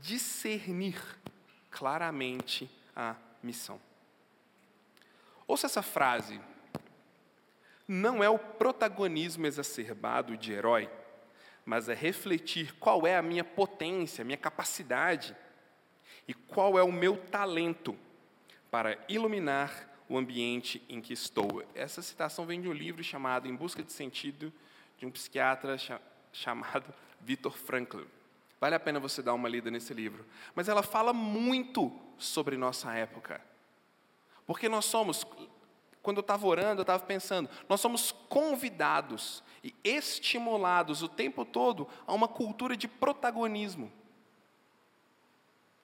discernir 0.00 1.00
claramente 1.70 2.70
a 2.94 3.16
missão. 3.42 3.80
Ouça 5.46 5.66
essa 5.66 5.82
frase. 5.82 6.40
Não 7.86 8.22
é 8.22 8.28
o 8.28 8.38
protagonismo 8.38 9.46
exacerbado 9.46 10.36
de 10.36 10.52
herói, 10.52 10.88
mas 11.64 11.88
é 11.88 11.94
refletir 11.94 12.74
qual 12.76 13.06
é 13.06 13.16
a 13.16 13.22
minha 13.22 13.42
potência, 13.42 14.22
a 14.22 14.24
minha 14.24 14.36
capacidade 14.36 15.36
e 16.28 16.34
qual 16.34 16.78
é 16.78 16.82
o 16.82 16.92
meu 16.92 17.16
talento 17.16 17.96
para 18.70 18.96
iluminar 19.08 19.88
o 20.08 20.16
ambiente 20.16 20.82
em 20.88 21.00
que 21.00 21.12
estou. 21.12 21.64
Essa 21.74 22.02
citação 22.02 22.46
vem 22.46 22.60
de 22.60 22.68
um 22.68 22.72
livro 22.72 23.02
chamado 23.02 23.48
Em 23.48 23.54
Busca 23.54 23.82
de 23.82 23.92
Sentido, 23.92 24.52
de 24.98 25.06
um 25.06 25.10
psiquiatra 25.10 25.76
chamado 26.32 26.92
Viktor 27.20 27.56
Frankl. 27.56 28.02
Vale 28.60 28.74
a 28.74 28.80
pena 28.80 29.00
você 29.00 29.22
dar 29.22 29.34
uma 29.34 29.48
lida 29.48 29.70
nesse 29.70 29.94
livro. 29.94 30.24
Mas 30.54 30.68
ela 30.68 30.82
fala 30.82 31.12
muito 31.12 31.90
sobre 32.18 32.56
nossa 32.56 32.92
época. 32.92 33.40
Porque 34.46 34.68
nós 34.68 34.84
somos, 34.84 35.24
quando 36.02 36.18
eu 36.18 36.22
estava 36.22 36.46
orando, 36.46 36.80
eu 36.80 36.82
estava 36.82 37.02
pensando, 37.04 37.48
nós 37.68 37.80
somos 37.80 38.12
convidados 38.28 39.42
e 39.64 39.74
estimulados 39.82 41.02
o 41.02 41.08
tempo 41.08 41.44
todo 41.44 41.88
a 42.06 42.12
uma 42.12 42.28
cultura 42.28 42.76
de 42.76 42.86
protagonismo. 42.86 43.90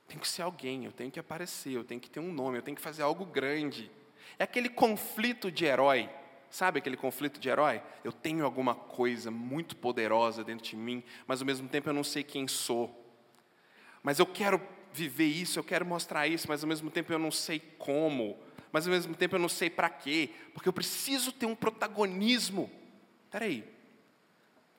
Tem 0.09 0.19
que 0.19 0.29
ser 0.29 0.43
alguém, 0.43 0.85
eu 0.85 0.93
tenho 0.93 1.11
que 1.11 1.19
aparecer, 1.19 1.73
eu 1.73 1.85
tenho 1.85 2.00
que 2.00 2.11
ter 2.11 2.21
um 2.21 2.33
nome, 2.33 2.59
eu 2.59 2.62
tenho 2.62 2.76
que 2.76 2.83
fazer 2.83 3.03
algo 3.03 3.25
grande. 3.25 3.91
É 4.38 4.45
aquele 4.45 4.69
conflito 4.69 5.50
de 5.50 5.65
herói. 5.65 6.11
Sabe 6.56 6.78
aquele 6.78 6.96
conflito 6.96 7.38
de 7.38 7.50
herói? 7.50 7.82
Eu 8.02 8.10
tenho 8.10 8.42
alguma 8.42 8.75
coisa 8.75 9.30
muito 9.30 9.76
poderosa 9.76 10.42
dentro 10.42 10.64
de 10.64 10.75
mim, 10.75 11.04
mas 11.26 11.42
ao 11.42 11.46
mesmo 11.46 11.68
tempo 11.68 11.86
eu 11.86 11.92
não 11.92 12.02
sei 12.02 12.25
quem 12.25 12.48
sou. 12.48 13.14
Mas 14.02 14.18
eu 14.18 14.25
quero 14.25 14.58
viver 14.90 15.26
isso, 15.26 15.58
eu 15.58 15.62
quero 15.62 15.84
mostrar 15.84 16.26
isso, 16.26 16.48
mas 16.48 16.62
ao 16.62 16.68
mesmo 16.70 16.90
tempo 16.90 17.12
eu 17.12 17.18
não 17.18 17.30
sei 17.30 17.60
como. 17.60 18.38
Mas 18.72 18.86
ao 18.86 18.90
mesmo 18.94 19.14
tempo 19.14 19.34
eu 19.34 19.38
não 19.38 19.50
sei 19.50 19.68
para 19.68 19.90
quê, 19.90 20.30
porque 20.54 20.66
eu 20.66 20.72
preciso 20.72 21.30
ter 21.30 21.44
um 21.44 21.54
protagonismo. 21.54 22.70
Espera 23.26 23.44
aí. 23.44 23.62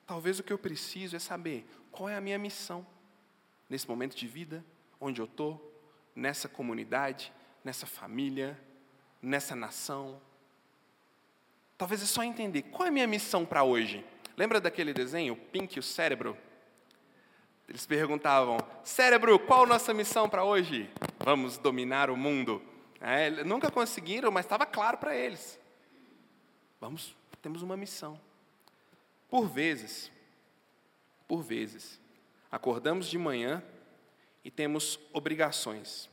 Talvez 0.04 0.40
o 0.40 0.42
que 0.42 0.52
eu 0.52 0.58
preciso 0.58 1.14
é 1.14 1.20
saber 1.20 1.64
qual 1.92 2.08
é 2.08 2.16
a 2.16 2.20
minha 2.20 2.40
missão 2.40 2.84
nesse 3.70 3.88
momento 3.88 4.16
de 4.16 4.26
vida, 4.26 4.64
onde 5.00 5.20
eu 5.20 5.26
estou, 5.26 5.80
nessa 6.12 6.48
comunidade, 6.48 7.32
nessa 7.62 7.86
família, 7.86 8.60
nessa 9.22 9.54
nação, 9.54 10.20
Talvez 11.78 12.02
é 12.02 12.06
só 12.06 12.24
entender 12.24 12.62
qual 12.62 12.86
é 12.86 12.88
a 12.88 12.92
minha 12.92 13.06
missão 13.06 13.46
para 13.46 13.62
hoje. 13.62 14.04
Lembra 14.36 14.60
daquele 14.60 14.92
desenho, 14.92 15.36
Pink 15.36 15.76
e 15.76 15.80
o 15.80 15.82
Cérebro? 15.82 16.36
Eles 17.68 17.86
perguntavam: 17.86 18.58
Cérebro, 18.82 19.38
qual 19.38 19.62
a 19.62 19.66
nossa 19.66 19.94
missão 19.94 20.28
para 20.28 20.42
hoje? 20.42 20.90
Vamos 21.20 21.56
dominar 21.56 22.10
o 22.10 22.16
mundo. 22.16 22.60
É, 23.00 23.30
nunca 23.44 23.70
conseguiram, 23.70 24.32
mas 24.32 24.44
estava 24.44 24.66
claro 24.66 24.98
para 24.98 25.14
eles. 25.14 25.58
Vamos, 26.80 27.14
temos 27.40 27.62
uma 27.62 27.76
missão. 27.76 28.20
Por 29.28 29.46
vezes, 29.46 30.10
por 31.28 31.42
vezes, 31.42 32.00
acordamos 32.50 33.06
de 33.06 33.18
manhã 33.18 33.62
e 34.44 34.50
temos 34.50 34.98
obrigações. 35.12 36.08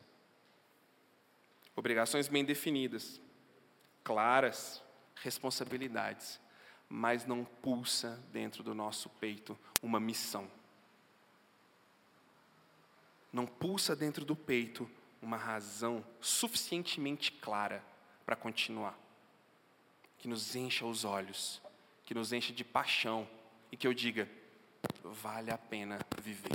Obrigações 1.76 2.28
bem 2.28 2.46
definidas, 2.46 3.20
claras, 4.04 4.85
responsabilidades, 5.16 6.40
mas 6.90 7.26
não 7.26 7.44
pulsa 7.44 8.24
dentro 8.32 8.64
do 8.64 8.74
nosso 8.74 9.10
peito 9.10 9.58
uma 9.82 10.00
missão. 10.00 10.50
Não 13.32 13.46
pulsa 13.46 13.96
dentro 13.96 14.24
do 14.24 14.36
peito 14.36 14.90
uma 15.22 15.38
razão 15.38 16.06
suficientemente 16.22 17.32
clara 17.32 17.84
para 18.26 18.36
continuar, 18.36 18.98
que 20.18 20.28
nos 20.28 20.56
encha 20.56 20.86
os 20.86 21.04
olhos, 21.04 21.62
que 22.06 22.14
nos 22.14 22.32
encha 22.32 22.54
de 22.54 22.64
paixão 22.64 23.28
e 23.72 23.78
que 23.78 23.88
eu 23.88 23.94
diga: 23.94 24.30
vale 25.04 25.52
a 25.52 25.58
pena 25.58 26.00
viver, 26.22 26.52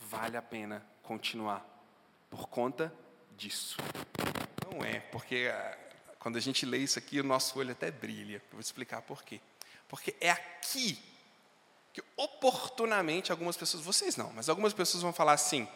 vale 0.00 0.36
a 0.36 0.42
pena 0.42 0.84
continuar, 1.02 1.64
por 2.28 2.48
conta 2.48 2.92
disso. 3.36 3.76
Não 4.70 4.84
é, 4.84 5.00
porque 5.00 5.48
ah, 5.52 5.85
quando 6.26 6.38
a 6.38 6.40
gente 6.40 6.66
lê 6.66 6.78
isso 6.78 6.98
aqui, 6.98 7.20
o 7.20 7.22
nosso 7.22 7.56
olho 7.56 7.70
até 7.70 7.88
brilha. 7.88 8.38
Eu 8.38 8.42
vou 8.50 8.60
explicar 8.60 9.00
por 9.00 9.22
quê. 9.22 9.40
Porque 9.86 10.12
é 10.20 10.28
aqui 10.28 11.00
que 11.92 12.02
oportunamente 12.16 13.30
algumas 13.30 13.56
pessoas, 13.56 13.84
vocês 13.84 14.16
não, 14.16 14.32
mas 14.32 14.48
algumas 14.48 14.72
pessoas 14.72 15.04
vão 15.04 15.12
falar 15.12 15.34
assim: 15.34 15.68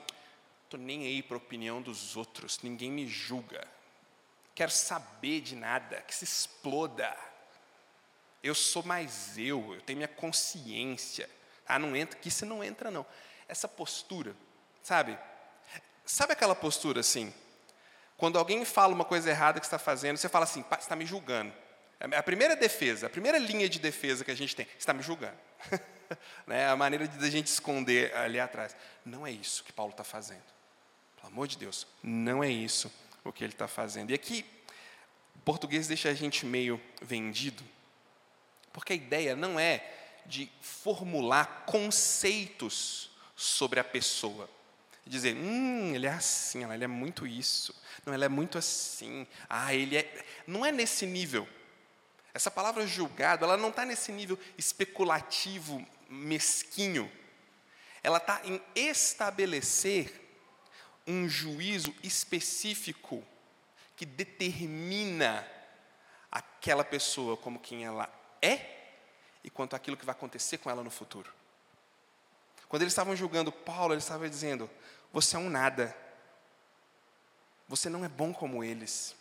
estou 0.64 0.80
nem 0.80 1.07
aí 1.07 1.23
para 1.23 1.37
a 1.37 1.38
opinião 1.38 1.80
dos 1.80 2.16
outros, 2.16 2.59
ninguém 2.64 2.90
me 2.90 3.07
julga, 3.07 3.64
quero 4.52 4.73
saber 4.73 5.40
de 5.40 5.54
nada, 5.54 6.00
que 6.00 6.12
se 6.12 6.25
exploda. 6.25 7.16
Eu 8.42 8.57
sou 8.57 8.83
mais 8.83 9.38
eu, 9.38 9.75
eu 9.75 9.80
tenho 9.83 9.99
minha 9.99 10.09
consciência. 10.09 11.30
Ah, 11.64 11.78
não 11.78 11.95
entra, 11.95 12.19
que 12.19 12.26
isso 12.26 12.45
não 12.45 12.64
entra 12.64 12.90
não. 12.90 13.07
Essa 13.47 13.69
postura, 13.69 14.35
sabe? 14.83 15.16
Sabe 16.04 16.33
aquela 16.33 16.57
postura 16.57 16.99
assim? 16.99 17.33
Quando 18.20 18.38
alguém 18.38 18.66
fala 18.66 18.92
uma 18.92 19.04
coisa 19.04 19.30
errada 19.30 19.58
que 19.58 19.64
está 19.64 19.78
fazendo, 19.78 20.18
você 20.18 20.28
fala 20.28 20.44
assim, 20.44 20.62
está 20.78 20.94
me 20.94 21.06
julgando. 21.06 21.50
É 21.98 22.18
a 22.18 22.22
primeira 22.22 22.54
defesa, 22.54 23.06
a 23.06 23.10
primeira 23.10 23.38
linha 23.38 23.66
de 23.66 23.78
defesa 23.78 24.22
que 24.22 24.30
a 24.30 24.34
gente 24.34 24.54
tem, 24.54 24.66
está 24.78 24.92
me 24.92 25.02
julgando. 25.02 25.38
né? 26.46 26.68
A 26.68 26.76
maneira 26.76 27.08
de 27.08 27.26
a 27.26 27.30
gente 27.30 27.46
esconder 27.46 28.14
ali 28.14 28.38
atrás. 28.38 28.76
Não 29.06 29.26
é 29.26 29.30
isso 29.30 29.64
que 29.64 29.72
Paulo 29.72 29.92
está 29.92 30.04
fazendo. 30.04 30.42
Pelo 31.16 31.28
amor 31.28 31.48
de 31.48 31.56
Deus, 31.56 31.86
não 32.02 32.44
é 32.44 32.50
isso 32.50 32.92
o 33.24 33.32
que 33.32 33.42
ele 33.42 33.54
está 33.54 33.66
fazendo. 33.66 34.10
E 34.10 34.14
aqui, 34.14 34.44
o 35.36 35.38
português 35.38 35.88
deixa 35.88 36.10
a 36.10 36.14
gente 36.14 36.44
meio 36.44 36.78
vendido, 37.00 37.64
porque 38.70 38.92
a 38.92 38.96
ideia 38.96 39.34
não 39.34 39.58
é 39.58 39.82
de 40.26 40.52
formular 40.60 41.64
conceitos 41.64 43.12
sobre 43.34 43.80
a 43.80 43.84
pessoa 43.84 44.46
dizer, 45.07 45.35
hum, 45.35 45.95
ele 45.95 46.07
é 46.07 46.12
assim, 46.12 46.71
ele 46.71 46.85
é 46.85 46.87
muito 46.88 47.26
isso, 47.26 47.75
não, 48.04 48.14
ele 48.14 48.25
é 48.25 48.28
muito 48.28 48.59
assim, 48.59 49.26
ah, 49.49 49.75
ele 49.75 49.97
é. 49.97 50.25
Não 50.47 50.64
é 50.64 50.71
nesse 50.71 51.07
nível. 51.07 51.49
Essa 52.33 52.50
palavra 52.50 52.87
julgado, 52.87 53.45
ela 53.45 53.57
não 53.57 53.71
está 53.71 53.85
nesse 53.85 54.12
nível 54.12 54.38
especulativo, 54.57 55.85
mesquinho. 56.09 57.11
Ela 58.02 58.19
está 58.19 58.40
em 58.45 58.61
estabelecer 58.75 60.21
um 61.07 61.28
juízo 61.28 61.95
específico 62.02 63.25
que 63.97 64.07
determina 64.07 65.47
aquela 66.30 66.85
pessoa 66.85 67.37
como 67.37 67.59
quem 67.59 67.85
ela 67.85 68.09
é 68.40 68.78
e 69.42 69.50
quanto 69.50 69.75
aquilo 69.75 69.97
que 69.97 70.04
vai 70.04 70.14
acontecer 70.14 70.59
com 70.59 70.71
ela 70.71 70.85
no 70.85 70.90
futuro. 70.90 71.39
Quando 72.70 72.82
eles 72.82 72.92
estavam 72.92 73.16
julgando 73.16 73.50
Paulo, 73.50 73.92
eles 73.92 74.04
estavam 74.04 74.28
dizendo: 74.28 74.70
você 75.12 75.34
é 75.34 75.38
um 75.38 75.50
nada. 75.50 75.94
Você 77.68 77.90
não 77.90 78.04
é 78.04 78.08
bom 78.08 78.32
como 78.32 78.62
eles. 78.62 79.14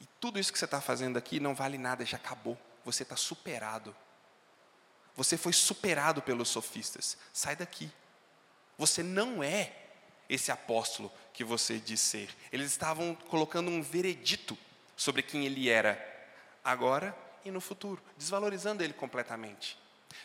E 0.00 0.06
tudo 0.20 0.38
isso 0.38 0.52
que 0.52 0.58
você 0.58 0.64
está 0.64 0.80
fazendo 0.80 1.16
aqui 1.16 1.40
não 1.40 1.52
vale 1.52 1.76
nada, 1.76 2.06
já 2.06 2.16
acabou. 2.16 2.56
Você 2.84 3.02
está 3.02 3.16
superado. 3.16 3.94
Você 5.16 5.36
foi 5.36 5.52
superado 5.52 6.22
pelos 6.22 6.48
sofistas. 6.48 7.18
Sai 7.32 7.56
daqui. 7.56 7.90
Você 8.78 9.02
não 9.02 9.42
é 9.42 9.72
esse 10.28 10.52
apóstolo 10.52 11.10
que 11.32 11.42
você 11.42 11.78
diz 11.78 12.00
ser. 12.00 12.30
Eles 12.52 12.70
estavam 12.70 13.16
colocando 13.16 13.68
um 13.68 13.82
veredito 13.82 14.56
sobre 14.96 15.22
quem 15.22 15.44
ele 15.44 15.68
era, 15.68 15.98
agora 16.62 17.16
e 17.44 17.50
no 17.50 17.60
futuro, 17.60 18.00
desvalorizando 18.16 18.84
ele 18.84 18.92
completamente. 18.92 19.76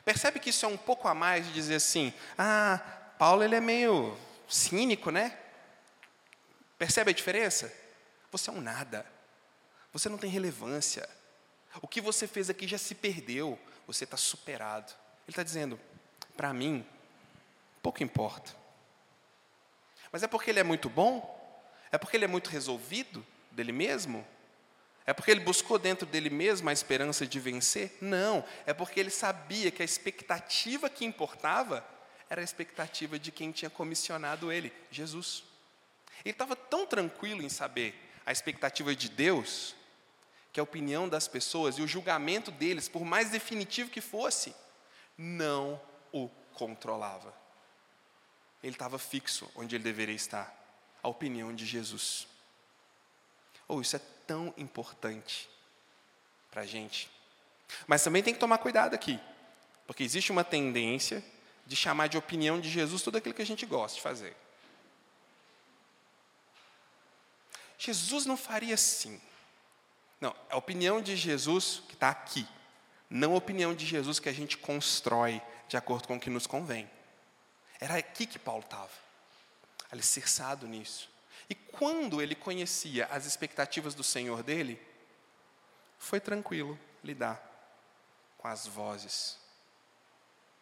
Percebe 0.05 0.39
que 0.39 0.49
isso 0.49 0.65
é 0.65 0.69
um 0.69 0.77
pouco 0.77 1.07
a 1.07 1.13
mais 1.13 1.45
de 1.45 1.53
dizer 1.53 1.75
assim: 1.75 2.13
ah, 2.37 2.79
Paulo 3.17 3.43
ele 3.43 3.55
é 3.55 3.61
meio 3.61 4.17
cínico, 4.47 5.11
né? 5.11 5.37
Percebe 6.77 7.11
a 7.11 7.13
diferença? 7.13 7.73
Você 8.31 8.49
é 8.49 8.53
um 8.53 8.61
nada. 8.61 9.05
Você 9.91 10.09
não 10.09 10.17
tem 10.17 10.29
relevância. 10.29 11.07
O 11.81 11.87
que 11.87 12.01
você 12.01 12.27
fez 12.27 12.49
aqui 12.49 12.67
já 12.67 12.77
se 12.77 12.95
perdeu. 12.95 13.59
Você 13.87 14.03
está 14.03 14.17
superado. 14.17 14.91
Ele 15.23 15.29
está 15.29 15.43
dizendo: 15.43 15.79
para 16.35 16.53
mim, 16.53 16.85
pouco 17.81 18.03
importa. 18.03 18.55
Mas 20.11 20.23
é 20.23 20.27
porque 20.27 20.49
ele 20.49 20.59
é 20.59 20.63
muito 20.63 20.89
bom? 20.89 21.41
É 21.91 21.97
porque 21.97 22.17
ele 22.17 22.25
é 22.25 22.27
muito 22.27 22.49
resolvido 22.49 23.25
dele 23.51 23.71
mesmo? 23.71 24.25
É 25.05 25.13
porque 25.13 25.31
ele 25.31 25.41
buscou 25.41 25.77
dentro 25.77 26.05
dele 26.05 26.29
mesmo 26.29 26.69
a 26.69 26.73
esperança 26.73 27.27
de 27.27 27.39
vencer? 27.39 27.97
Não. 27.99 28.43
É 28.65 28.73
porque 28.73 28.99
ele 28.99 29.09
sabia 29.09 29.69
que 29.69 29.81
a 29.81 29.85
expectativa 29.85 30.89
que 30.89 31.03
importava 31.03 31.85
era 32.29 32.41
a 32.41 32.43
expectativa 32.43 33.19
de 33.19 33.31
quem 33.31 33.51
tinha 33.51 33.69
comissionado 33.69 34.51
ele, 34.51 34.71
Jesus. 34.89 35.43
Ele 36.23 36.31
estava 36.31 36.55
tão 36.55 36.85
tranquilo 36.85 37.41
em 37.41 37.49
saber 37.49 37.93
a 38.25 38.31
expectativa 38.31 38.95
de 38.95 39.09
Deus, 39.09 39.75
que 40.53 40.59
a 40.59 40.63
opinião 40.63 41.09
das 41.09 41.27
pessoas 41.27 41.77
e 41.77 41.81
o 41.81 41.87
julgamento 41.87 42.49
deles, 42.49 42.87
por 42.87 43.03
mais 43.03 43.29
definitivo 43.29 43.89
que 43.89 43.99
fosse, 43.99 44.55
não 45.17 45.81
o 46.11 46.29
controlava. 46.53 47.33
Ele 48.63 48.73
estava 48.73 48.97
fixo 48.97 49.51
onde 49.55 49.75
ele 49.75 49.83
deveria 49.83 50.15
estar, 50.15 50.55
a 51.01 51.09
opinião 51.09 51.53
de 51.53 51.65
Jesus. 51.65 52.25
Ou 53.67 53.77
oh, 53.77 53.81
isso 53.81 53.95
é 53.95 54.01
tão 54.27 54.53
importante 54.57 55.49
para 56.51 56.61
a 56.61 56.65
gente. 56.65 57.09
Mas 57.87 58.03
também 58.03 58.23
tem 58.23 58.33
que 58.33 58.39
tomar 58.39 58.57
cuidado 58.59 58.93
aqui, 58.93 59.19
porque 59.87 60.03
existe 60.03 60.31
uma 60.31 60.43
tendência 60.43 61.23
de 61.65 61.75
chamar 61.75 62.07
de 62.07 62.17
opinião 62.17 62.59
de 62.59 62.69
Jesus 62.69 63.01
tudo 63.01 63.17
aquilo 63.17 63.33
que 63.33 63.41
a 63.41 63.45
gente 63.45 63.65
gosta 63.65 63.95
de 63.95 64.01
fazer. 64.01 64.35
Jesus 67.77 68.25
não 68.25 68.37
faria 68.37 68.75
assim. 68.75 69.19
Não, 70.21 70.33
a 70.49 70.55
opinião 70.55 71.01
de 71.01 71.17
Jesus 71.17 71.81
que 71.87 71.95
está 71.95 72.09
aqui, 72.09 72.47
não 73.09 73.33
a 73.33 73.37
opinião 73.37 73.75
de 73.75 73.85
Jesus 73.85 74.19
que 74.19 74.29
a 74.29 74.33
gente 74.33 74.57
constrói 74.57 75.41
de 75.67 75.75
acordo 75.75 76.07
com 76.07 76.15
o 76.15 76.19
que 76.19 76.29
nos 76.29 76.47
convém. 76.47 76.89
Era 77.79 77.97
aqui 77.97 78.25
que 78.25 78.39
Paulo 78.39 78.63
estava, 78.63 78.91
alicerçado 79.91 80.65
nisso. 80.67 81.12
E 81.49 81.55
quando 81.55 82.21
ele 82.21 82.35
conhecia 82.35 83.05
as 83.07 83.25
expectativas 83.25 83.93
do 83.93 84.03
Senhor 84.03 84.43
dele, 84.43 84.79
foi 85.97 86.19
tranquilo 86.19 86.79
lidar 87.03 87.41
com 88.37 88.47
as 88.47 88.67
vozes, 88.67 89.37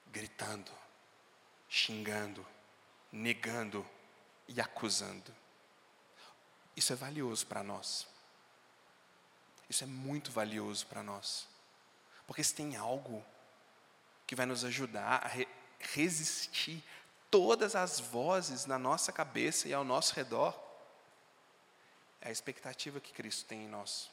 gritando, 0.07 0.71
xingando, 1.67 2.45
negando 3.11 3.85
e 4.47 4.59
acusando. 4.61 5.33
Isso 6.75 6.93
é 6.93 6.95
valioso 6.95 7.45
para 7.47 7.63
nós. 7.63 8.07
Isso 9.69 9.83
é 9.83 9.87
muito 9.87 10.31
valioso 10.31 10.85
para 10.87 11.01
nós. 11.01 11.47
Porque 12.27 12.43
se 12.43 12.53
tem 12.53 12.75
algo 12.75 13.25
que 14.27 14.35
vai 14.35 14.45
nos 14.45 14.63
ajudar 14.63 15.25
a 15.25 15.27
re 15.27 15.47
resistir 15.79 16.83
todas 17.31 17.75
as 17.75 17.99
vozes 17.99 18.67
na 18.67 18.77
nossa 18.77 19.11
cabeça 19.11 19.67
e 19.67 19.73
ao 19.73 19.83
nosso 19.83 20.13
redor, 20.13 20.53
é 22.21 22.29
a 22.29 22.31
expectativa 22.31 22.99
que 22.99 23.13
Cristo 23.13 23.45
tem 23.45 23.65
em 23.65 23.67
nós. 23.67 24.09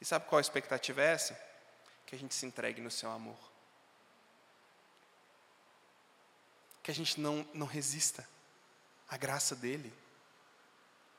E 0.00 0.04
sabe 0.04 0.26
qual 0.26 0.38
a 0.38 0.42
expectativa 0.42 1.02
é 1.02 1.12
essa? 1.12 1.40
Que 2.06 2.14
a 2.14 2.18
gente 2.18 2.34
se 2.34 2.44
entregue 2.46 2.80
no 2.80 2.90
seu 2.90 3.10
amor. 3.10 3.38
Que 6.82 6.90
a 6.90 6.94
gente 6.94 7.20
não, 7.20 7.48
não 7.52 7.66
resista 7.66 8.28
à 9.08 9.16
graça 9.16 9.56
dEle 9.56 9.92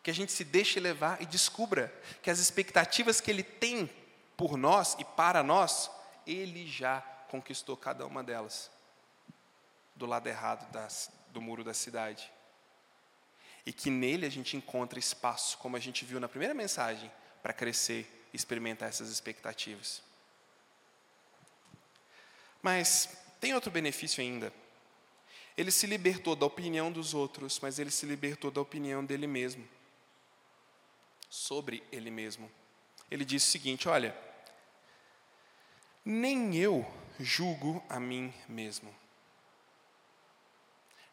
que 0.07 0.11
a 0.11 0.13
gente 0.13 0.31
se 0.31 0.45
deixe 0.45 0.79
levar 0.79 1.21
e 1.21 1.25
descubra 1.25 1.93
que 2.23 2.29
as 2.29 2.39
expectativas 2.39 3.19
que 3.19 3.29
Ele 3.29 3.43
tem 3.43 3.91
por 4.37 4.55
nós 4.55 4.95
e 4.97 5.03
para 5.03 5.43
nós, 5.43 5.91
Ele 6.25 6.65
já 6.65 7.01
conquistou 7.27 7.75
cada 7.75 8.05
uma 8.05 8.23
delas, 8.23 8.71
do 9.93 10.05
lado 10.05 10.27
errado 10.27 10.71
das, 10.71 11.11
do 11.33 11.41
muro 11.41 11.61
da 11.61 11.73
cidade. 11.73 12.31
E 13.67 13.73
que 13.73 13.89
nele 13.89 14.25
a 14.25 14.29
gente 14.29 14.55
encontra 14.55 14.97
espaço, 14.97 15.57
como 15.57 15.75
a 15.75 15.79
gente 15.79 16.05
viu 16.05 16.21
na 16.21 16.29
primeira 16.29 16.53
mensagem, 16.53 17.11
para 17.43 17.51
crescer 17.51 18.29
experimentar 18.33 18.87
essas 18.87 19.09
expectativas. 19.09 20.01
Mas 22.61 23.09
tem 23.41 23.53
outro 23.53 23.69
benefício 23.69 24.21
ainda. 24.21 24.53
Ele 25.57 25.69
se 25.69 25.85
libertou 25.85 26.33
da 26.33 26.45
opinião 26.45 26.89
dos 26.89 27.13
outros, 27.13 27.59
mas 27.59 27.77
ele 27.77 27.91
se 27.91 28.05
libertou 28.05 28.49
da 28.49 28.61
opinião 28.61 29.03
dele 29.03 29.27
mesmo 29.27 29.67
sobre 31.29 31.83
ele 31.91 32.09
mesmo. 32.09 32.49
Ele 33.11 33.25
diz 33.25 33.45
o 33.45 33.51
seguinte: 33.51 33.89
Olha, 33.89 34.17
nem 36.05 36.55
eu 36.55 36.89
julgo 37.19 37.83
a 37.89 37.99
mim 37.99 38.33
mesmo. 38.47 38.95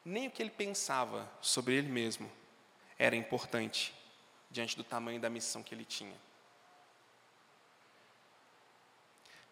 Nem 0.04 0.28
o 0.28 0.30
que 0.30 0.40
ele 0.40 0.50
pensava 0.50 1.28
sobre 1.40 1.74
ele 1.74 1.88
mesmo 1.88 2.30
era 2.98 3.16
importante 3.16 3.94
diante 4.50 4.76
do 4.76 4.84
tamanho 4.84 5.20
da 5.20 5.30
missão 5.30 5.62
que 5.62 5.74
ele 5.74 5.84
tinha. 5.84 6.16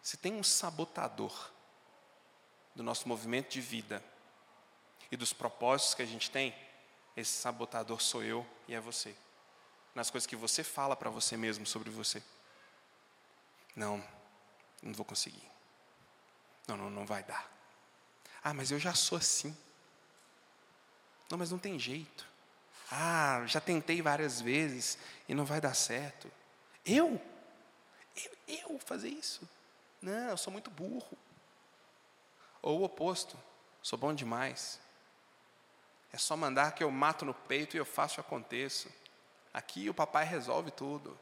Se 0.01 0.17
tem 0.17 0.33
um 0.33 0.43
sabotador 0.43 1.51
do 2.75 2.83
nosso 2.83 3.07
movimento 3.07 3.51
de 3.51 3.61
vida 3.61 4.03
e 5.11 5.17
dos 5.17 5.33
propósitos 5.33 5.93
que 5.93 6.01
a 6.01 6.05
gente 6.05 6.29
tem, 6.29 6.53
esse 7.15 7.31
sabotador 7.31 8.01
sou 8.01 8.23
eu 8.23 8.45
e 8.67 8.73
é 8.73 8.79
você 8.79 9.15
nas 9.93 10.09
coisas 10.09 10.27
que 10.27 10.35
você 10.35 10.63
fala 10.63 10.95
para 10.95 11.09
você 11.09 11.37
mesmo 11.37 11.65
sobre 11.65 11.89
você. 11.89 12.21
Não, 13.75 14.03
não 14.81 14.93
vou 14.93 15.05
conseguir. 15.05 15.47
Não, 16.67 16.77
não, 16.77 16.89
não 16.89 17.05
vai 17.05 17.23
dar. 17.23 17.51
Ah, 18.43 18.53
mas 18.53 18.71
eu 18.71 18.79
já 18.79 18.93
sou 18.93 19.17
assim. 19.17 19.55
Não, 21.29 21.37
mas 21.37 21.51
não 21.51 21.59
tem 21.59 21.77
jeito. 21.79 22.27
Ah, 22.95 23.43
já 23.47 23.59
tentei 23.59 24.03
várias 24.03 24.39
vezes 24.39 24.99
e 25.27 25.33
não 25.33 25.45
vai 25.45 25.59
dar 25.59 25.73
certo. 25.73 26.31
Eu? 26.85 27.19
Eu, 28.15 28.31
eu 28.47 28.79
fazer 28.79 29.09
isso? 29.09 29.49
Não, 29.99 30.29
eu 30.29 30.37
sou 30.37 30.53
muito 30.53 30.69
burro. 30.69 31.17
Ou 32.61 32.81
o 32.81 32.83
oposto, 32.83 33.35
sou 33.81 33.97
bom 33.97 34.13
demais. 34.13 34.79
É 36.11 36.19
só 36.19 36.37
mandar 36.37 36.73
que 36.73 36.83
eu 36.83 36.91
mato 36.91 37.25
no 37.25 37.33
peito 37.33 37.75
e 37.75 37.79
eu 37.79 37.85
faço 37.85 38.21
aconteço. 38.21 38.87
Aqui 39.51 39.89
o 39.89 39.93
papai 39.93 40.23
resolve 40.23 40.69
tudo. 40.69 41.17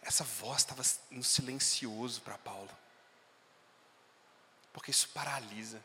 Essa 0.00 0.24
voz 0.24 0.62
estava 0.62 0.82
no 1.10 1.22
silencioso 1.22 2.22
para 2.22 2.38
Paulo. 2.38 2.70
Porque 4.72 4.90
isso 4.90 5.10
paralisa. 5.10 5.84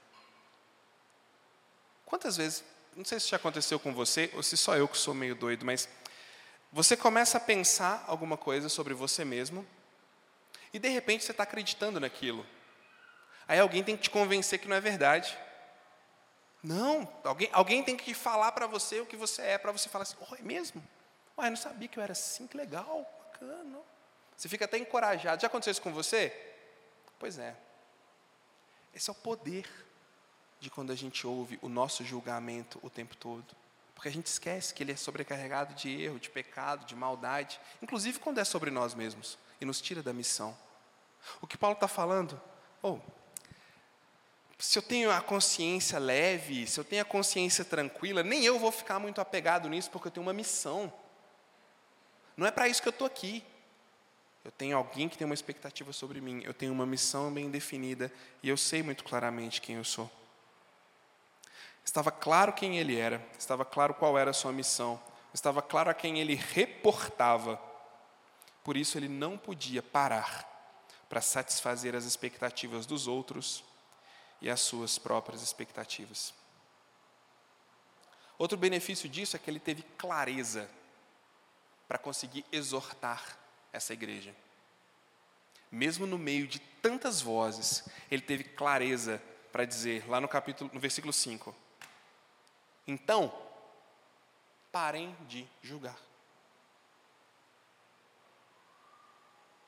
Quantas 2.06 2.38
vezes, 2.38 2.64
não 2.98 3.06
sei 3.06 3.20
se 3.20 3.30
já 3.30 3.38
aconteceu 3.38 3.80
com 3.80 3.94
você, 3.94 4.32
ou 4.34 4.42
se 4.42 4.58
só 4.58 4.76
eu 4.76 4.88
que 4.88 4.98
sou 4.98 5.14
meio 5.14 5.36
doido, 5.36 5.64
mas 5.64 5.88
você 6.72 6.98
começa 6.98 7.38
a 7.38 7.42
pensar 7.42 8.04
alguma 8.08 8.36
coisa 8.36 8.70
sobre 8.70 8.94
você 8.96 9.24
mesmo, 9.24 9.66
e 10.74 10.80
de 10.80 10.90
repente 10.90 11.24
você 11.24 11.32
está 11.32 11.44
acreditando 11.44 12.00
naquilo. 12.00 12.44
Aí 13.48 13.60
alguém 13.60 13.84
tem 13.84 13.96
que 13.96 14.04
te 14.04 14.10
convencer 14.10 14.60
que 14.60 14.68
não 14.68 14.76
é 14.76 14.82
verdade. 14.82 15.38
Não, 16.64 17.08
alguém, 17.24 17.50
alguém 17.54 17.84
tem 17.84 17.96
que 17.96 18.16
falar 18.16 18.52
para 18.52 18.66
você 18.66 19.00
o 19.00 19.06
que 19.06 19.16
você 19.16 19.44
é, 19.44 19.58
para 19.60 19.72
você 19.72 19.88
falar 19.88 20.02
assim, 20.02 20.18
oh, 20.20 20.36
é 20.36 20.42
mesmo? 20.42 20.84
Eu 21.38 21.44
não 21.52 21.56
sabia 21.56 21.88
que 21.88 22.00
eu 22.00 22.04
era 22.04 22.14
assim, 22.14 22.48
que 22.48 22.58
legal, 22.58 23.08
bacana. 23.20 23.80
Você 24.36 24.50
fica 24.50 24.66
até 24.66 24.80
encorajado. 24.80 25.40
Já 25.40 25.48
aconteceu 25.48 25.72
isso 25.72 25.82
com 25.82 25.94
você? 25.94 26.36
Pois 27.20 27.38
é. 27.38 27.56
Esse 28.92 29.10
é 29.10 29.14
o 29.14 29.16
poder 29.16 29.68
de 30.60 30.70
quando 30.70 30.92
a 30.92 30.96
gente 30.96 31.26
ouve 31.26 31.60
o 31.62 31.70
nosso 31.70 32.04
julgamento 32.04 32.80
o 32.82 32.90
tempo 32.90 33.16
todo. 33.16 33.46
Porque 33.94 34.10
a 34.10 34.12
gente 34.12 34.28
esquece 34.28 34.74
que 34.74 34.84
ele 34.84 34.92
é 34.92 34.96
sobrecarregado 34.96 35.74
de 35.74 35.90
erro, 36.02 36.20
de 36.20 36.30
pecado, 36.30 36.86
de 36.86 36.96
maldade, 36.96 37.60
inclusive 37.82 38.20
quando 38.20 38.40
é 38.40 38.44
sobre 38.44 38.70
nós 38.70 38.94
mesmos, 38.94 39.38
e 39.60 39.66
nos 39.66 39.82
tira 39.82 40.04
da 40.04 40.14
missão. 40.14 40.56
O 41.42 41.48
que 41.48 41.58
Paulo 41.58 41.74
está 41.74 41.88
falando, 41.88 42.40
oh, 42.82 43.00
se 44.60 44.78
eu 44.78 44.82
tenho 44.82 45.12
a 45.12 45.22
consciência 45.22 46.00
leve, 46.00 46.66
se 46.66 46.80
eu 46.80 46.84
tenho 46.84 47.02
a 47.02 47.06
consciência 47.06 47.64
tranquila, 47.64 48.24
nem 48.24 48.44
eu 48.44 48.58
vou 48.58 48.72
ficar 48.72 49.00
muito 49.00 49.22
apegado 49.22 49.70
nisso, 49.70 49.90
porque 49.92 50.08
eu 50.08 50.12
tenho 50.12 50.26
uma 50.26 50.34
missão. 50.34 50.92
Não 52.36 52.46
é 52.46 52.52
para 52.52 52.68
isso 52.68 52.82
que 52.82 52.88
eu 52.88 52.92
estou 52.92 53.06
aqui. 53.06 53.44
Eu 54.44 54.52
tenho 54.52 54.78
alguém 54.78 55.10
que 55.10 55.18
tem 55.18 55.26
uma 55.26 55.34
expectativa 55.34 55.92
sobre 55.92 56.22
mim, 56.22 56.42
eu 56.46 56.54
tenho 56.54 56.72
uma 56.72 56.86
missão 56.86 57.34
bem 57.34 57.50
definida 57.50 58.12
e 58.42 58.48
eu 58.48 58.56
sei 58.56 58.82
muito 58.82 59.04
claramente 59.04 59.60
quem 59.60 59.76
eu 59.76 59.84
sou. 59.84 60.10
Estava 61.88 62.12
claro 62.12 62.52
quem 62.52 62.78
ele 62.78 62.98
era, 62.98 63.26
estava 63.40 63.64
claro 63.64 63.94
qual 63.94 64.18
era 64.18 64.32
a 64.32 64.34
sua 64.34 64.52
missão, 64.52 65.02
estava 65.34 65.62
claro 65.62 65.90
a 65.90 65.94
quem 65.94 66.20
ele 66.20 66.36
reportava. 66.36 67.58
Por 68.62 68.76
isso 68.76 68.98
ele 68.98 69.08
não 69.08 69.38
podia 69.38 69.82
parar 69.82 70.46
para 71.08 71.22
satisfazer 71.22 71.96
as 71.96 72.04
expectativas 72.04 72.86
dos 72.86 73.08
outros 73.08 73.64
e 74.42 74.50
as 74.50 74.60
suas 74.60 75.00
próprias 75.00 75.42
expectativas. 75.42 76.34
Outro 78.38 78.58
benefício 78.58 79.08
disso 79.08 79.38
é 79.38 79.40
que 79.40 79.50
ele 79.50 79.58
teve 79.58 79.82
clareza 79.98 80.70
para 81.88 81.98
conseguir 81.98 82.44
exortar 82.52 83.40
essa 83.72 83.94
igreja. 83.94 84.36
Mesmo 85.72 86.06
no 86.06 86.18
meio 86.18 86.48
de 86.48 86.60
tantas 86.60 87.22
vozes, 87.22 87.88
ele 88.12 88.22
teve 88.22 88.44
clareza 88.44 89.24
para 89.54 89.64
dizer, 89.64 90.06
lá 90.10 90.20
no 90.20 90.28
capítulo, 90.28 90.70
no 90.74 90.82
versículo 90.82 91.14
5. 91.14 91.56
Então, 92.88 93.34
parem 94.72 95.16
de 95.28 95.46
julgar. 95.62 96.00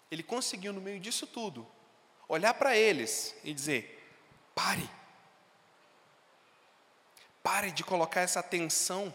Ele 0.09 0.23
conseguiu, 0.23 0.73
no 0.73 0.81
meio 0.81 0.99
disso 0.99 1.27
tudo, 1.27 1.67
olhar 2.27 2.53
para 2.53 2.75
eles 2.75 3.35
e 3.43 3.53
dizer: 3.53 3.99
Pare. 4.55 4.89
Pare 7.43 7.71
de 7.71 7.83
colocar 7.83 8.21
essa 8.21 8.39
atenção 8.39 9.13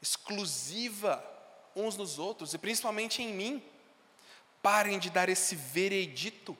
exclusiva 0.00 1.24
uns 1.74 1.96
nos 1.96 2.18
outros 2.18 2.54
e 2.54 2.58
principalmente 2.58 3.22
em 3.22 3.32
mim. 3.32 3.62
Parem 4.62 4.98
de 4.98 5.10
dar 5.10 5.28
esse 5.28 5.54
veredito 5.54 6.56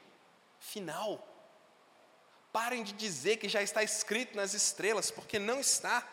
final. 0.60 1.33
Parem 2.54 2.84
de 2.84 2.92
dizer 2.92 3.38
que 3.38 3.48
já 3.48 3.60
está 3.60 3.82
escrito 3.82 4.36
nas 4.36 4.54
estrelas, 4.54 5.10
porque 5.10 5.40
não 5.40 5.58
está. 5.58 6.06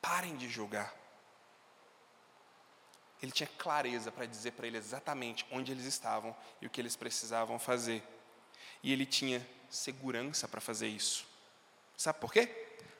Parem 0.00 0.34
de 0.34 0.48
julgar. 0.48 0.94
Ele 3.22 3.30
tinha 3.30 3.46
clareza 3.58 4.10
para 4.10 4.24
dizer 4.24 4.52
para 4.52 4.66
eles 4.66 4.86
exatamente 4.86 5.46
onde 5.50 5.72
eles 5.72 5.84
estavam 5.84 6.34
e 6.58 6.66
o 6.66 6.70
que 6.70 6.80
eles 6.80 6.96
precisavam 6.96 7.58
fazer. 7.58 8.02
E 8.82 8.94
ele 8.94 9.04
tinha 9.04 9.46
segurança 9.68 10.48
para 10.48 10.58
fazer 10.58 10.88
isso. 10.88 11.26
Sabe 11.98 12.18
por 12.18 12.32
quê? 12.32 12.46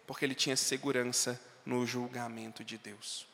Porque 0.07 0.23
ele 0.23 0.35
tinha 0.35 0.59
segurança 0.59 1.41
no 1.65 1.87
julgamento 1.87 2.63
de 2.63 2.77
Deus. 2.77 3.27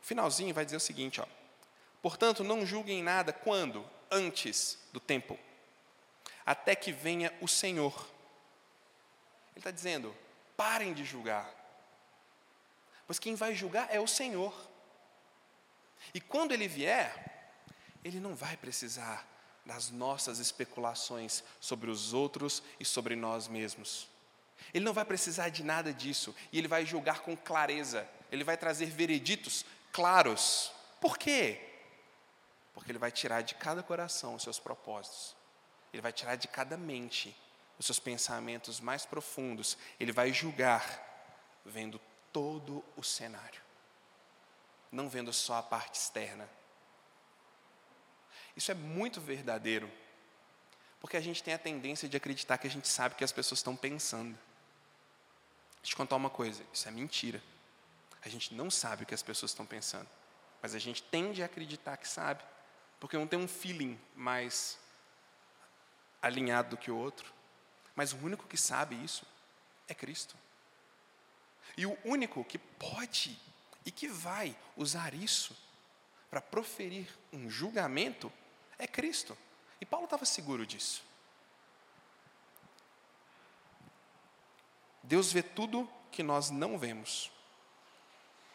O 0.00 0.06
finalzinho 0.06 0.54
vai 0.54 0.64
dizer 0.64 0.76
o 0.76 0.80
seguinte, 0.80 1.20
ó. 1.20 1.26
Portanto, 2.00 2.44
não 2.44 2.64
julguem 2.64 3.02
nada 3.02 3.32
quando? 3.32 3.84
Antes 4.08 4.78
do 4.92 5.00
tempo. 5.00 5.36
Até 6.46 6.76
que 6.76 6.92
venha 6.92 7.36
o 7.40 7.48
Senhor. 7.48 7.92
Ele 9.50 9.58
está 9.58 9.70
dizendo: 9.70 10.14
parem 10.56 10.94
de 10.94 11.04
julgar. 11.04 11.52
Pois 13.06 13.18
quem 13.18 13.34
vai 13.34 13.54
julgar 13.54 13.88
é 13.90 14.00
o 14.00 14.06
Senhor. 14.06 14.54
E 16.14 16.20
quando 16.20 16.52
ele 16.52 16.68
vier, 16.68 17.52
ele 18.04 18.20
não 18.20 18.34
vai 18.34 18.56
precisar 18.56 19.26
das 19.64 19.90
nossas 19.90 20.38
especulações 20.38 21.42
sobre 21.60 21.90
os 21.90 22.12
outros 22.12 22.62
e 22.78 22.84
sobre 22.84 23.16
nós 23.16 23.48
mesmos. 23.48 24.08
Ele 24.72 24.84
não 24.84 24.92
vai 24.92 25.04
precisar 25.04 25.48
de 25.48 25.62
nada 25.62 25.92
disso 25.92 26.34
e 26.52 26.58
ele 26.58 26.68
vai 26.68 26.86
julgar 26.86 27.20
com 27.20 27.36
clareza. 27.36 28.08
Ele 28.30 28.44
vai 28.44 28.56
trazer 28.56 28.86
vereditos 28.86 29.64
claros. 29.92 30.72
Por 31.00 31.18
quê? 31.18 31.60
Porque 32.74 32.90
ele 32.90 32.98
vai 32.98 33.10
tirar 33.10 33.42
de 33.42 33.54
cada 33.54 33.82
coração 33.82 34.34
os 34.34 34.42
seus 34.42 34.58
propósitos. 34.58 35.35
Ele 35.96 36.02
vai 36.02 36.12
tirar 36.12 36.36
de 36.36 36.46
cada 36.46 36.76
mente 36.76 37.34
os 37.78 37.86
seus 37.86 37.98
pensamentos 37.98 38.80
mais 38.80 39.04
profundos. 39.04 39.76
Ele 39.98 40.12
vai 40.12 40.32
julgar 40.32 41.02
vendo 41.64 42.00
todo 42.32 42.84
o 42.96 43.02
cenário 43.02 43.66
não 44.96 45.08
vendo 45.08 45.32
só 45.32 45.56
a 45.56 45.62
parte 45.62 45.94
externa. 45.94 46.48
Isso 48.56 48.70
é 48.70 48.74
muito 48.74 49.20
verdadeiro, 49.20 49.90
porque 51.00 51.16
a 51.16 51.20
gente 51.20 51.42
tem 51.42 51.52
a 51.52 51.58
tendência 51.58 52.08
de 52.08 52.16
acreditar 52.16 52.58
que 52.58 52.66
a 52.66 52.70
gente 52.70 52.88
sabe 52.88 53.14
o 53.14 53.18
que 53.18 53.24
as 53.24 53.32
pessoas 53.32 53.58
estão 53.58 53.76
pensando. 53.76 54.32
Deixa 55.76 55.84
eu 55.84 55.88
te 55.90 55.96
contar 55.96 56.16
uma 56.16 56.30
coisa: 56.30 56.64
isso 56.72 56.88
é 56.88 56.90
mentira. 56.90 57.42
A 58.22 58.28
gente 58.28 58.54
não 58.54 58.70
sabe 58.70 59.02
o 59.04 59.06
que 59.06 59.14
as 59.14 59.22
pessoas 59.22 59.50
estão 59.52 59.66
pensando, 59.66 60.08
mas 60.62 60.74
a 60.74 60.78
gente 60.78 61.02
tende 61.02 61.42
a 61.42 61.46
acreditar 61.46 61.96
que 61.96 62.08
sabe, 62.08 62.42
porque 62.98 63.16
um 63.16 63.26
tem 63.26 63.38
um 63.38 63.46
feeling 63.46 64.00
mais 64.14 64.78
alinhado 66.26 66.70
do 66.70 66.76
que 66.76 66.90
o 66.90 66.96
outro. 66.96 67.32
Mas 67.94 68.12
o 68.12 68.16
único 68.18 68.46
que 68.46 68.56
sabe 68.56 68.94
isso 69.02 69.24
é 69.88 69.94
Cristo. 69.94 70.36
E 71.76 71.86
o 71.86 71.98
único 72.04 72.44
que 72.44 72.58
pode 72.58 73.38
e 73.84 73.90
que 73.90 74.08
vai 74.08 74.56
usar 74.76 75.14
isso 75.14 75.56
para 76.30 76.40
proferir 76.40 77.08
um 77.32 77.48
julgamento 77.48 78.32
é 78.78 78.86
Cristo. 78.86 79.36
E 79.80 79.86
Paulo 79.86 80.04
estava 80.04 80.24
seguro 80.24 80.66
disso. 80.66 81.04
Deus 85.02 85.32
vê 85.32 85.42
tudo 85.42 85.88
que 86.10 86.22
nós 86.22 86.50
não 86.50 86.78
vemos. 86.78 87.30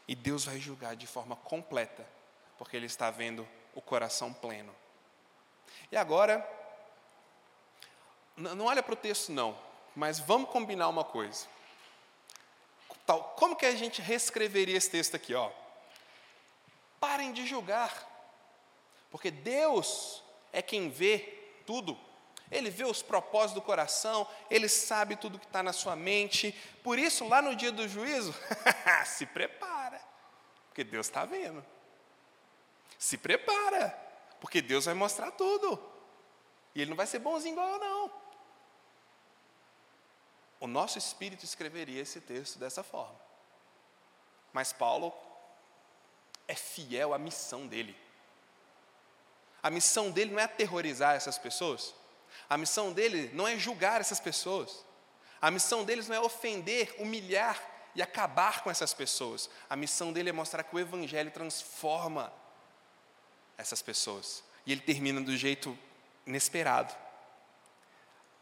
E 0.07 0.15
Deus 0.15 0.43
vai 0.43 0.59
julgar 0.59 0.95
de 0.95 1.07
forma 1.07 1.35
completa, 1.35 2.05
porque 2.57 2.75
Ele 2.75 2.87
está 2.87 3.09
vendo 3.09 3.47
o 3.73 3.81
coração 3.81 4.33
pleno. 4.33 4.75
E 5.91 5.95
agora, 5.95 6.45
não 8.37 8.65
olha 8.65 8.81
para 8.81 8.93
o 8.93 8.97
texto, 8.97 9.31
não, 9.31 9.57
mas 9.95 10.19
vamos 10.19 10.49
combinar 10.49 10.87
uma 10.89 11.03
coisa. 11.03 11.45
Como 13.35 13.55
que 13.55 13.65
a 13.65 13.75
gente 13.75 14.01
reescreveria 14.01 14.77
esse 14.77 14.89
texto 14.89 15.15
aqui? 15.15 15.33
Ó? 15.33 15.51
Parem 16.99 17.33
de 17.33 17.45
julgar, 17.45 18.07
porque 19.09 19.31
Deus 19.31 20.23
é 20.53 20.61
quem 20.61 20.89
vê 20.89 21.19
tudo. 21.65 21.97
Ele 22.49 22.69
vê 22.69 22.83
os 22.83 23.01
propósitos 23.01 23.53
do 23.53 23.61
coração, 23.61 24.27
Ele 24.49 24.67
sabe 24.67 25.15
tudo 25.15 25.39
que 25.39 25.45
está 25.45 25.63
na 25.63 25.71
sua 25.71 25.95
mente. 25.95 26.51
Por 26.83 26.99
isso, 26.99 27.27
lá 27.27 27.41
no 27.41 27.55
dia 27.55 27.71
do 27.71 27.87
juízo, 27.87 28.35
se 29.05 29.25
prepara, 29.25 30.01
porque 30.67 30.83
Deus 30.83 31.07
está 31.07 31.25
vendo. 31.25 31.65
Se 32.99 33.17
prepara, 33.17 33.97
porque 34.39 34.61
Deus 34.61 34.85
vai 34.85 34.93
mostrar 34.93 35.31
tudo. 35.31 35.81
E 36.75 36.81
Ele 36.81 36.89
não 36.89 36.97
vai 36.97 37.07
ser 37.07 37.19
bonzinho 37.19 37.53
igual 37.53 37.69
eu, 37.69 37.79
não. 37.79 38.00
O 40.61 40.67
nosso 40.67 40.97
espírito 40.97 41.43
escreveria 41.43 42.01
esse 42.01 42.21
texto 42.21 42.59
dessa 42.59 42.83
forma. 42.83 43.19
Mas 44.53 44.71
Paulo 44.71 45.11
é 46.47 46.53
fiel 46.53 47.13
à 47.13 47.17
missão 47.17 47.65
dele. 47.65 47.97
A 49.63 49.71
missão 49.71 50.11
dele 50.11 50.31
não 50.31 50.39
é 50.39 50.43
aterrorizar 50.43 51.15
essas 51.15 51.37
pessoas. 51.39 51.95
A 52.47 52.57
missão 52.57 52.93
dele 52.93 53.31
não 53.33 53.47
é 53.47 53.57
julgar 53.57 54.01
essas 54.01 54.19
pessoas. 54.19 54.85
A 55.41 55.49
missão 55.49 55.83
deles 55.83 56.07
não 56.07 56.15
é 56.15 56.19
ofender, 56.19 56.95
humilhar 56.99 57.59
e 57.95 58.01
acabar 58.01 58.61
com 58.61 58.69
essas 58.69 58.93
pessoas. 58.93 59.49
A 59.67 59.75
missão 59.75 60.13
dele 60.13 60.29
é 60.29 60.33
mostrar 60.33 60.63
que 60.63 60.75
o 60.75 60.79
Evangelho 60.79 61.31
transforma 61.31 62.31
essas 63.57 63.81
pessoas. 63.81 64.43
E 64.65 64.71
ele 64.71 64.81
termina 64.81 65.19
do 65.21 65.35
jeito 65.35 65.77
inesperado. 66.25 66.95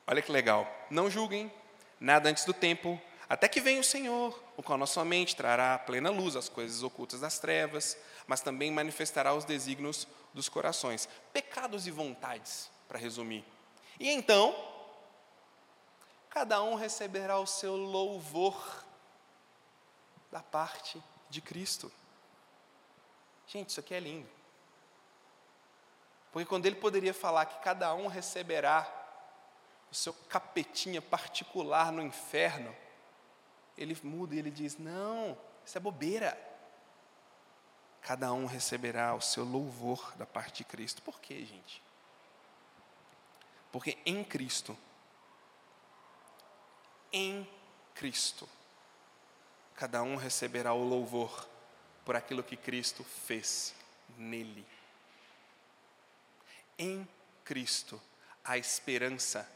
Olha 0.06 0.22
que 0.22 0.32
legal. 0.32 0.68
Não 0.90 1.10
julguem, 1.10 1.52
nada 2.00 2.30
antes 2.30 2.46
do 2.46 2.54
tempo, 2.54 3.00
até 3.28 3.48
que 3.48 3.62
venha 3.62 3.80
o 3.80 3.84
Senhor, 3.84 4.42
o 4.58 4.64
qual 4.64 4.78
na 4.78 4.88
sua 4.88 5.06
mente 5.06 5.36
trará 5.36 5.78
plena 5.78 6.10
luz 6.10 6.36
às 6.36 6.50
coisas 6.50 6.82
ocultas 6.82 7.20
das 7.20 7.38
trevas, 7.38 7.98
mas 8.26 8.42
também 8.42 8.72
manifestará 8.72 9.34
os 9.34 9.46
desígnios 9.46 10.08
dos 10.34 10.50
corações, 10.50 11.08
pecados 11.32 11.86
e 11.86 11.92
vontades, 11.92 12.72
para 12.88 12.98
resumir. 12.98 13.46
E 14.00 14.10
então, 14.10 14.56
cada 16.30 16.64
um 16.64 16.76
receberá 16.76 17.38
o 17.38 17.46
seu 17.46 17.76
louvor 17.76 18.84
da 20.32 20.42
parte 20.42 21.02
de 21.30 21.42
Cristo. 21.42 21.92
Gente, 23.48 23.70
isso 23.70 23.80
aqui 23.80 23.94
é 23.94 24.00
lindo. 24.00 24.30
Porque 26.32 26.48
quando 26.48 26.66
ele 26.66 26.76
poderia 26.76 27.14
falar 27.14 27.46
que 27.46 27.60
cada 27.64 27.94
um 27.94 28.08
receberá 28.08 28.99
o 29.92 29.96
seu 29.96 30.14
capetinha 30.14 31.02
particular 31.02 31.92
no 31.92 32.02
inferno, 32.02 32.76
ele 33.78 33.98
muda 34.04 34.36
e 34.36 34.40
ele 34.40 34.52
diz: 34.52 34.78
Não, 34.78 35.38
isso 35.66 35.78
é 35.78 35.82
bobeira. 35.82 36.38
Cada 38.02 38.32
um 38.32 38.46
receberá 38.46 39.14
o 39.14 39.22
seu 39.22 39.44
louvor 39.44 40.14
da 40.16 40.26
parte 40.26 40.60
de 40.60 40.64
Cristo. 40.64 41.02
Por 41.02 41.20
quê, 41.20 41.44
gente? 41.46 41.82
Porque 43.72 43.98
em 44.06 44.24
Cristo, 44.24 44.78
em 47.12 47.48
Cristo, 47.94 48.48
cada 49.76 50.02
um 50.02 50.16
receberá 50.16 50.74
o 50.74 50.84
louvor 50.84 51.48
por 52.04 52.16
aquilo 52.16 52.44
que 52.44 52.58
Cristo 52.58 53.04
fez 53.04 53.74
nele. 54.18 54.66
Em 56.78 57.08
Cristo, 57.44 58.02
a 58.44 58.58
esperança 58.58 59.48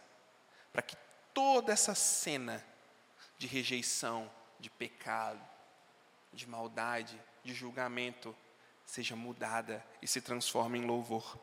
para 0.74 0.82
que 0.82 0.98
toda 1.34 1.72
essa 1.72 1.94
cena 1.94 2.66
de 3.38 3.46
rejeição, 3.48 4.30
de 4.60 4.70
pecado, 4.70 5.40
de 6.34 6.48
maldade, 6.48 7.20
de 7.44 7.54
julgamento, 7.54 8.36
seja 8.86 9.16
mudada 9.16 9.86
e 10.02 10.08
se 10.08 10.20
transforme 10.20 10.80
em 10.80 10.86
louvor. 10.86 11.38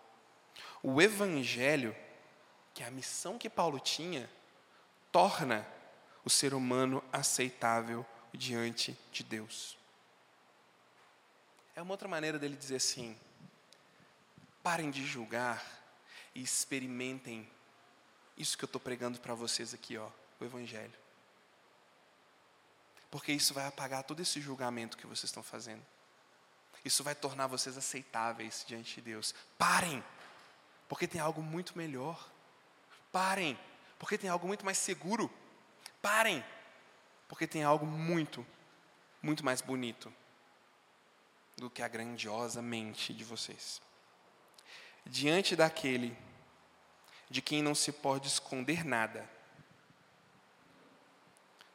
O 0.82 1.00
Evangelho, 1.00 1.96
que 2.74 2.82
é 2.82 2.86
a 2.86 2.90
missão 2.90 3.38
que 3.38 3.48
Paulo 3.48 3.78
tinha, 3.78 4.28
torna 5.12 5.66
o 6.24 6.30
ser 6.30 6.52
humano 6.52 7.02
aceitável 7.12 8.04
diante 8.32 8.98
de 9.12 9.22
Deus. 9.22 9.78
É 11.74 11.82
uma 11.82 11.92
outra 11.92 12.08
maneira 12.08 12.38
dele 12.38 12.56
dizer 12.56 12.76
assim: 12.76 13.16
parem 14.62 14.90
de 14.90 15.04
julgar 15.04 15.64
e 16.34 16.42
experimentem 16.42 17.50
isso 18.40 18.56
que 18.56 18.64
eu 18.64 18.66
estou 18.66 18.80
pregando 18.80 19.20
para 19.20 19.34
vocês 19.34 19.74
aqui, 19.74 19.98
ó, 19.98 20.08
o 20.40 20.44
Evangelho. 20.44 20.98
Porque 23.10 23.32
isso 23.32 23.52
vai 23.52 23.66
apagar 23.66 24.04
todo 24.04 24.20
esse 24.20 24.40
julgamento 24.40 24.96
que 24.96 25.06
vocês 25.06 25.24
estão 25.24 25.42
fazendo. 25.42 25.84
Isso 26.84 27.04
vai 27.04 27.14
tornar 27.14 27.46
vocês 27.46 27.76
aceitáveis 27.76 28.64
diante 28.66 28.94
de 28.94 29.00
Deus. 29.02 29.34
Parem, 29.58 30.02
porque 30.88 31.06
tem 31.06 31.20
algo 31.20 31.42
muito 31.42 31.76
melhor. 31.76 32.30
Parem, 33.12 33.58
porque 33.98 34.16
tem 34.16 34.30
algo 34.30 34.46
muito 34.46 34.64
mais 34.64 34.78
seguro. 34.78 35.30
Parem, 36.00 36.42
Porque 37.28 37.46
tem 37.46 37.62
algo 37.62 37.86
muito, 37.86 38.44
muito 39.22 39.44
mais 39.44 39.60
bonito 39.60 40.12
do 41.56 41.70
que 41.70 41.80
a 41.80 41.86
grandiosa 41.86 42.60
mente 42.60 43.14
de 43.14 43.22
vocês. 43.22 43.80
Diante 45.06 45.54
daquele 45.54 46.16
de 47.30 47.40
quem 47.40 47.62
não 47.62 47.74
se 47.74 47.92
pode 47.92 48.26
esconder 48.26 48.84
nada, 48.84 49.30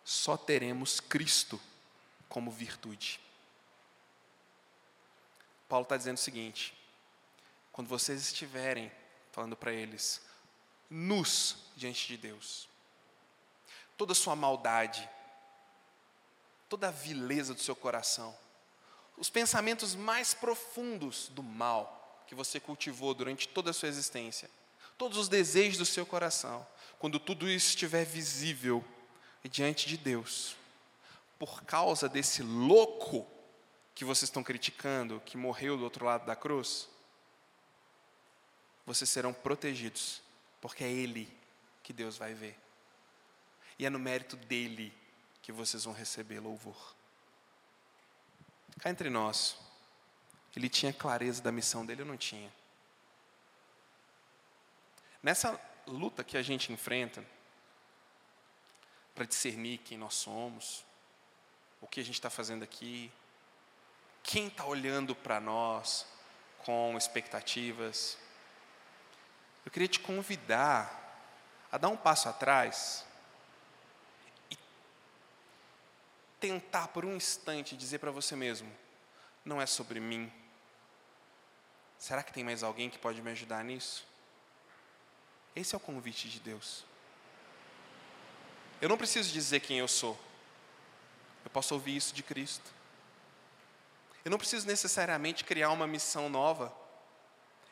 só 0.04 0.36
teremos 0.36 1.00
Cristo 1.00 1.60
como 2.28 2.52
virtude. 2.52 3.20
Paulo 5.70 5.84
está 5.84 5.96
dizendo 5.98 6.18
o 6.18 6.22
seguinte: 6.22 6.78
quando 7.72 7.88
vocês 7.88 8.22
estiverem 8.22 8.91
falando 9.32 9.56
para 9.56 9.72
eles, 9.72 10.22
nus 10.89 11.58
diante 11.76 12.06
de 12.08 12.18
Deus, 12.18 12.70
toda 13.98 14.12
a 14.12 14.15
sua 14.15 14.36
maldade, 14.36 15.10
toda 16.70 16.89
a 16.89 16.91
vileza 16.91 17.54
do 17.54 17.62
seu 17.62 17.76
coração, 17.76 18.38
os 19.18 19.30
pensamentos 19.30 19.96
mais 19.96 20.34
profundos 20.34 21.30
do 21.30 21.41
mal 21.41 22.24
que 22.28 22.36
você 22.36 22.60
cultivou 22.60 23.13
durante 23.13 23.48
toda 23.48 23.72
a 23.72 23.74
sua 23.74 23.89
existência, 23.89 24.50
todos 24.98 25.18
os 25.18 25.28
desejos 25.28 25.78
do 25.78 25.86
seu 25.86 26.06
coração, 26.06 26.66
quando 27.00 27.20
tudo 27.20 27.50
isso 27.50 27.70
estiver 27.70 28.06
visível 28.06 28.84
diante 29.44 29.88
de 29.88 29.98
Deus, 29.98 30.56
por 31.38 31.64
causa 31.64 32.10
desse 32.10 32.42
louco 32.42 33.28
que 33.94 34.06
vocês 34.06 34.30
estão 34.30 34.44
criticando, 34.44 35.22
que 35.26 35.38
morreu 35.38 35.78
do 35.78 35.84
outro 35.84 36.06
lado 36.06 36.26
da 36.26 36.36
cruz, 36.36 36.88
vocês 38.86 39.10
serão 39.10 39.34
protegidos, 39.34 40.22
porque 40.62 40.84
é 40.84 40.92
Ele 40.92 41.32
que 41.84 41.94
Deus 41.94 42.18
vai 42.18 42.34
ver. 42.34 42.58
E 43.78 43.86
é 43.86 43.90
no 43.90 44.00
mérito 44.00 44.36
dele 44.36 44.94
que 45.42 45.52
vocês 45.52 45.84
vão 45.84 45.94
receber 45.94 46.40
louvor. 46.40 46.96
Cá 48.80 48.90
entre 48.90 49.10
nós, 49.10 49.58
ele 50.56 50.70
tinha 50.70 50.94
clareza 50.94 51.42
da 51.42 51.52
missão 51.52 51.86
dele 51.86 52.02
ou 52.02 52.08
não 52.08 52.18
tinha? 52.18 52.52
Nessa 55.26 55.60
luta 55.88 56.24
que 56.24 56.38
a 56.38 56.44
gente 56.44 56.72
enfrenta, 56.72 57.26
para 59.16 59.26
discernir 59.26 59.80
quem 59.80 59.98
nós 59.98 60.14
somos, 60.14 60.86
o 61.82 61.88
que 61.88 62.00
a 62.00 62.04
gente 62.04 62.14
está 62.14 62.30
fazendo 62.30 62.62
aqui, 62.62 63.12
quem 64.22 64.46
está 64.46 64.64
olhando 64.66 65.16
para 65.16 65.40
nós 65.40 66.06
com 66.60 66.96
expectativas, 66.96 68.20
eu 69.66 69.72
queria 69.72 69.88
te 69.88 70.00
convidar 70.00 71.02
a 71.72 71.80
dar 71.80 71.88
um 71.88 71.98
passo 71.98 72.30
atrás 72.30 73.04
e 74.52 74.58
tentar 76.40 76.90
por 76.90 77.04
um 77.04 77.16
instante 77.16 77.76
dizer 77.76 77.98
para 77.98 78.12
você 78.12 78.36
mesmo: 78.36 78.72
não 79.44 79.60
é 79.60 79.66
sobre 79.66 80.00
mim. 80.00 80.32
Será 81.98 82.22
que 82.22 82.32
tem 82.32 82.44
mais 82.44 82.62
alguém 82.62 82.92
que 82.92 83.00
pode 83.00 83.24
me 83.24 83.32
ajudar 83.32 83.64
nisso? 83.64 84.06
Esse 85.56 85.74
é 85.74 85.78
o 85.78 85.82
convite 85.82 86.30
de 86.30 86.39
Deus. 86.39 86.84
Eu 88.82 88.89
não 88.89 88.98
preciso 88.98 89.32
dizer 89.32 89.62
quem 89.62 89.80
eu 89.80 89.88
sou. 89.88 90.20
Eu 91.44 91.50
posso 91.50 91.74
ouvir 91.74 91.96
isso 91.96 92.13
de 92.13 92.22
Cristo. 92.22 92.74
Eu 94.26 94.32
não 94.32 94.38
preciso 94.38 94.68
necessariamente 94.68 95.44
criar 95.44 95.70
uma 95.70 95.88
missão 95.88 96.28
nova. 96.28 96.76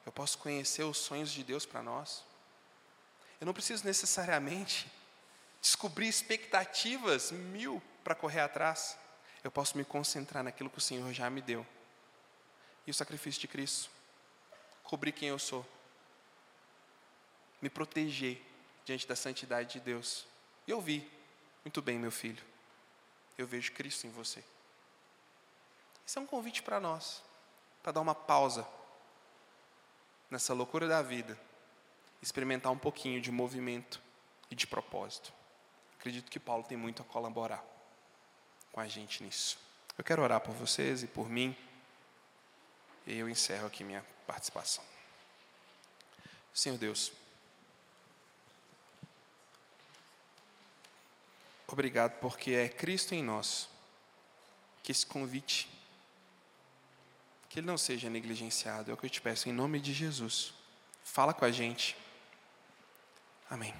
Eu 0.05 0.11
posso 0.11 0.37
conhecer 0.37 0.83
os 0.83 0.97
sonhos 0.97 1.31
de 1.31 1.43
Deus 1.43 1.65
para 1.65 1.81
nós. 1.81 2.23
Eu 3.41 3.45
não 3.45 3.53
preciso 3.53 3.85
necessariamente 3.85 4.89
descobrir 5.61 6.07
expectativas 6.07 7.31
mil 7.31 7.81
para 8.03 8.15
correr 8.15 8.41
atrás. 8.41 8.97
Eu 9.43 9.51
posso 9.51 9.77
me 9.77 9.83
concentrar 9.83 10.43
naquilo 10.43 10.69
que 10.69 10.77
o 10.77 10.81
Senhor 10.81 11.11
já 11.11 11.29
me 11.29 11.41
deu. 11.41 11.65
E 12.87 12.91
o 12.91 12.93
sacrifício 12.93 13.41
de 13.41 13.47
Cristo. 13.47 13.89
Cobrir 14.83 15.11
quem 15.11 15.29
eu 15.29 15.39
sou. 15.39 15.65
Me 17.63 17.69
proteger 17.69 18.41
diante 18.83 19.07
da 19.07 19.15
santidade 19.15 19.71
de 19.71 19.79
Deus. 19.79 20.27
E 20.67 20.71
eu 20.71 20.81
vi, 20.81 21.09
muito 21.63 21.81
bem, 21.81 21.97
meu 21.97 22.11
filho. 22.11 22.43
Eu 23.37 23.47
vejo 23.47 23.71
Cristo 23.71 24.05
em 24.05 24.09
você. 24.09 24.43
Isso 26.05 26.19
é 26.19 26.21
um 26.21 26.25
convite 26.25 26.61
para 26.61 26.77
nós, 26.81 27.23
para 27.81 27.93
dar 27.93 28.01
uma 28.01 28.13
pausa 28.13 28.67
nessa 30.29 30.53
loucura 30.53 30.89
da 30.89 31.01
vida, 31.01 31.39
experimentar 32.21 32.69
um 32.69 32.77
pouquinho 32.77 33.21
de 33.21 33.31
movimento 33.31 34.01
e 34.51 34.55
de 34.55 34.67
propósito. 34.67 35.31
Acredito 35.97 36.29
que 36.29 36.41
Paulo 36.41 36.65
tem 36.65 36.77
muito 36.77 37.01
a 37.01 37.05
colaborar 37.05 37.63
com 38.73 38.81
a 38.81 38.89
gente 38.89 39.23
nisso. 39.23 39.57
Eu 39.97 40.03
quero 40.03 40.21
orar 40.21 40.41
por 40.41 40.53
vocês 40.53 41.01
e 41.01 41.07
por 41.07 41.29
mim, 41.29 41.55
e 43.07 43.17
eu 43.17 43.29
encerro 43.29 43.67
aqui 43.67 43.85
minha 43.85 44.05
participação. 44.27 44.83
Senhor 46.53 46.77
Deus, 46.77 47.13
obrigado 51.73 52.19
porque 52.19 52.51
é 52.51 52.69
Cristo 52.69 53.13
em 53.13 53.23
nós 53.23 53.67
que 54.81 54.91
esse 54.91 55.05
convite 55.05 55.69
que 57.49 57.59
ele 57.59 57.67
não 57.67 57.77
seja 57.77 58.09
negligenciado. 58.09 58.89
É 58.89 58.93
o 58.93 58.97
que 58.97 59.05
eu 59.05 59.09
te 59.09 59.21
peço 59.21 59.47
em 59.47 59.53
nome 59.53 59.79
de 59.79 59.93
Jesus. 59.93 60.53
Fala 61.03 61.33
com 61.33 61.45
a 61.45 61.51
gente. 61.51 61.95
Amém. 63.49 63.73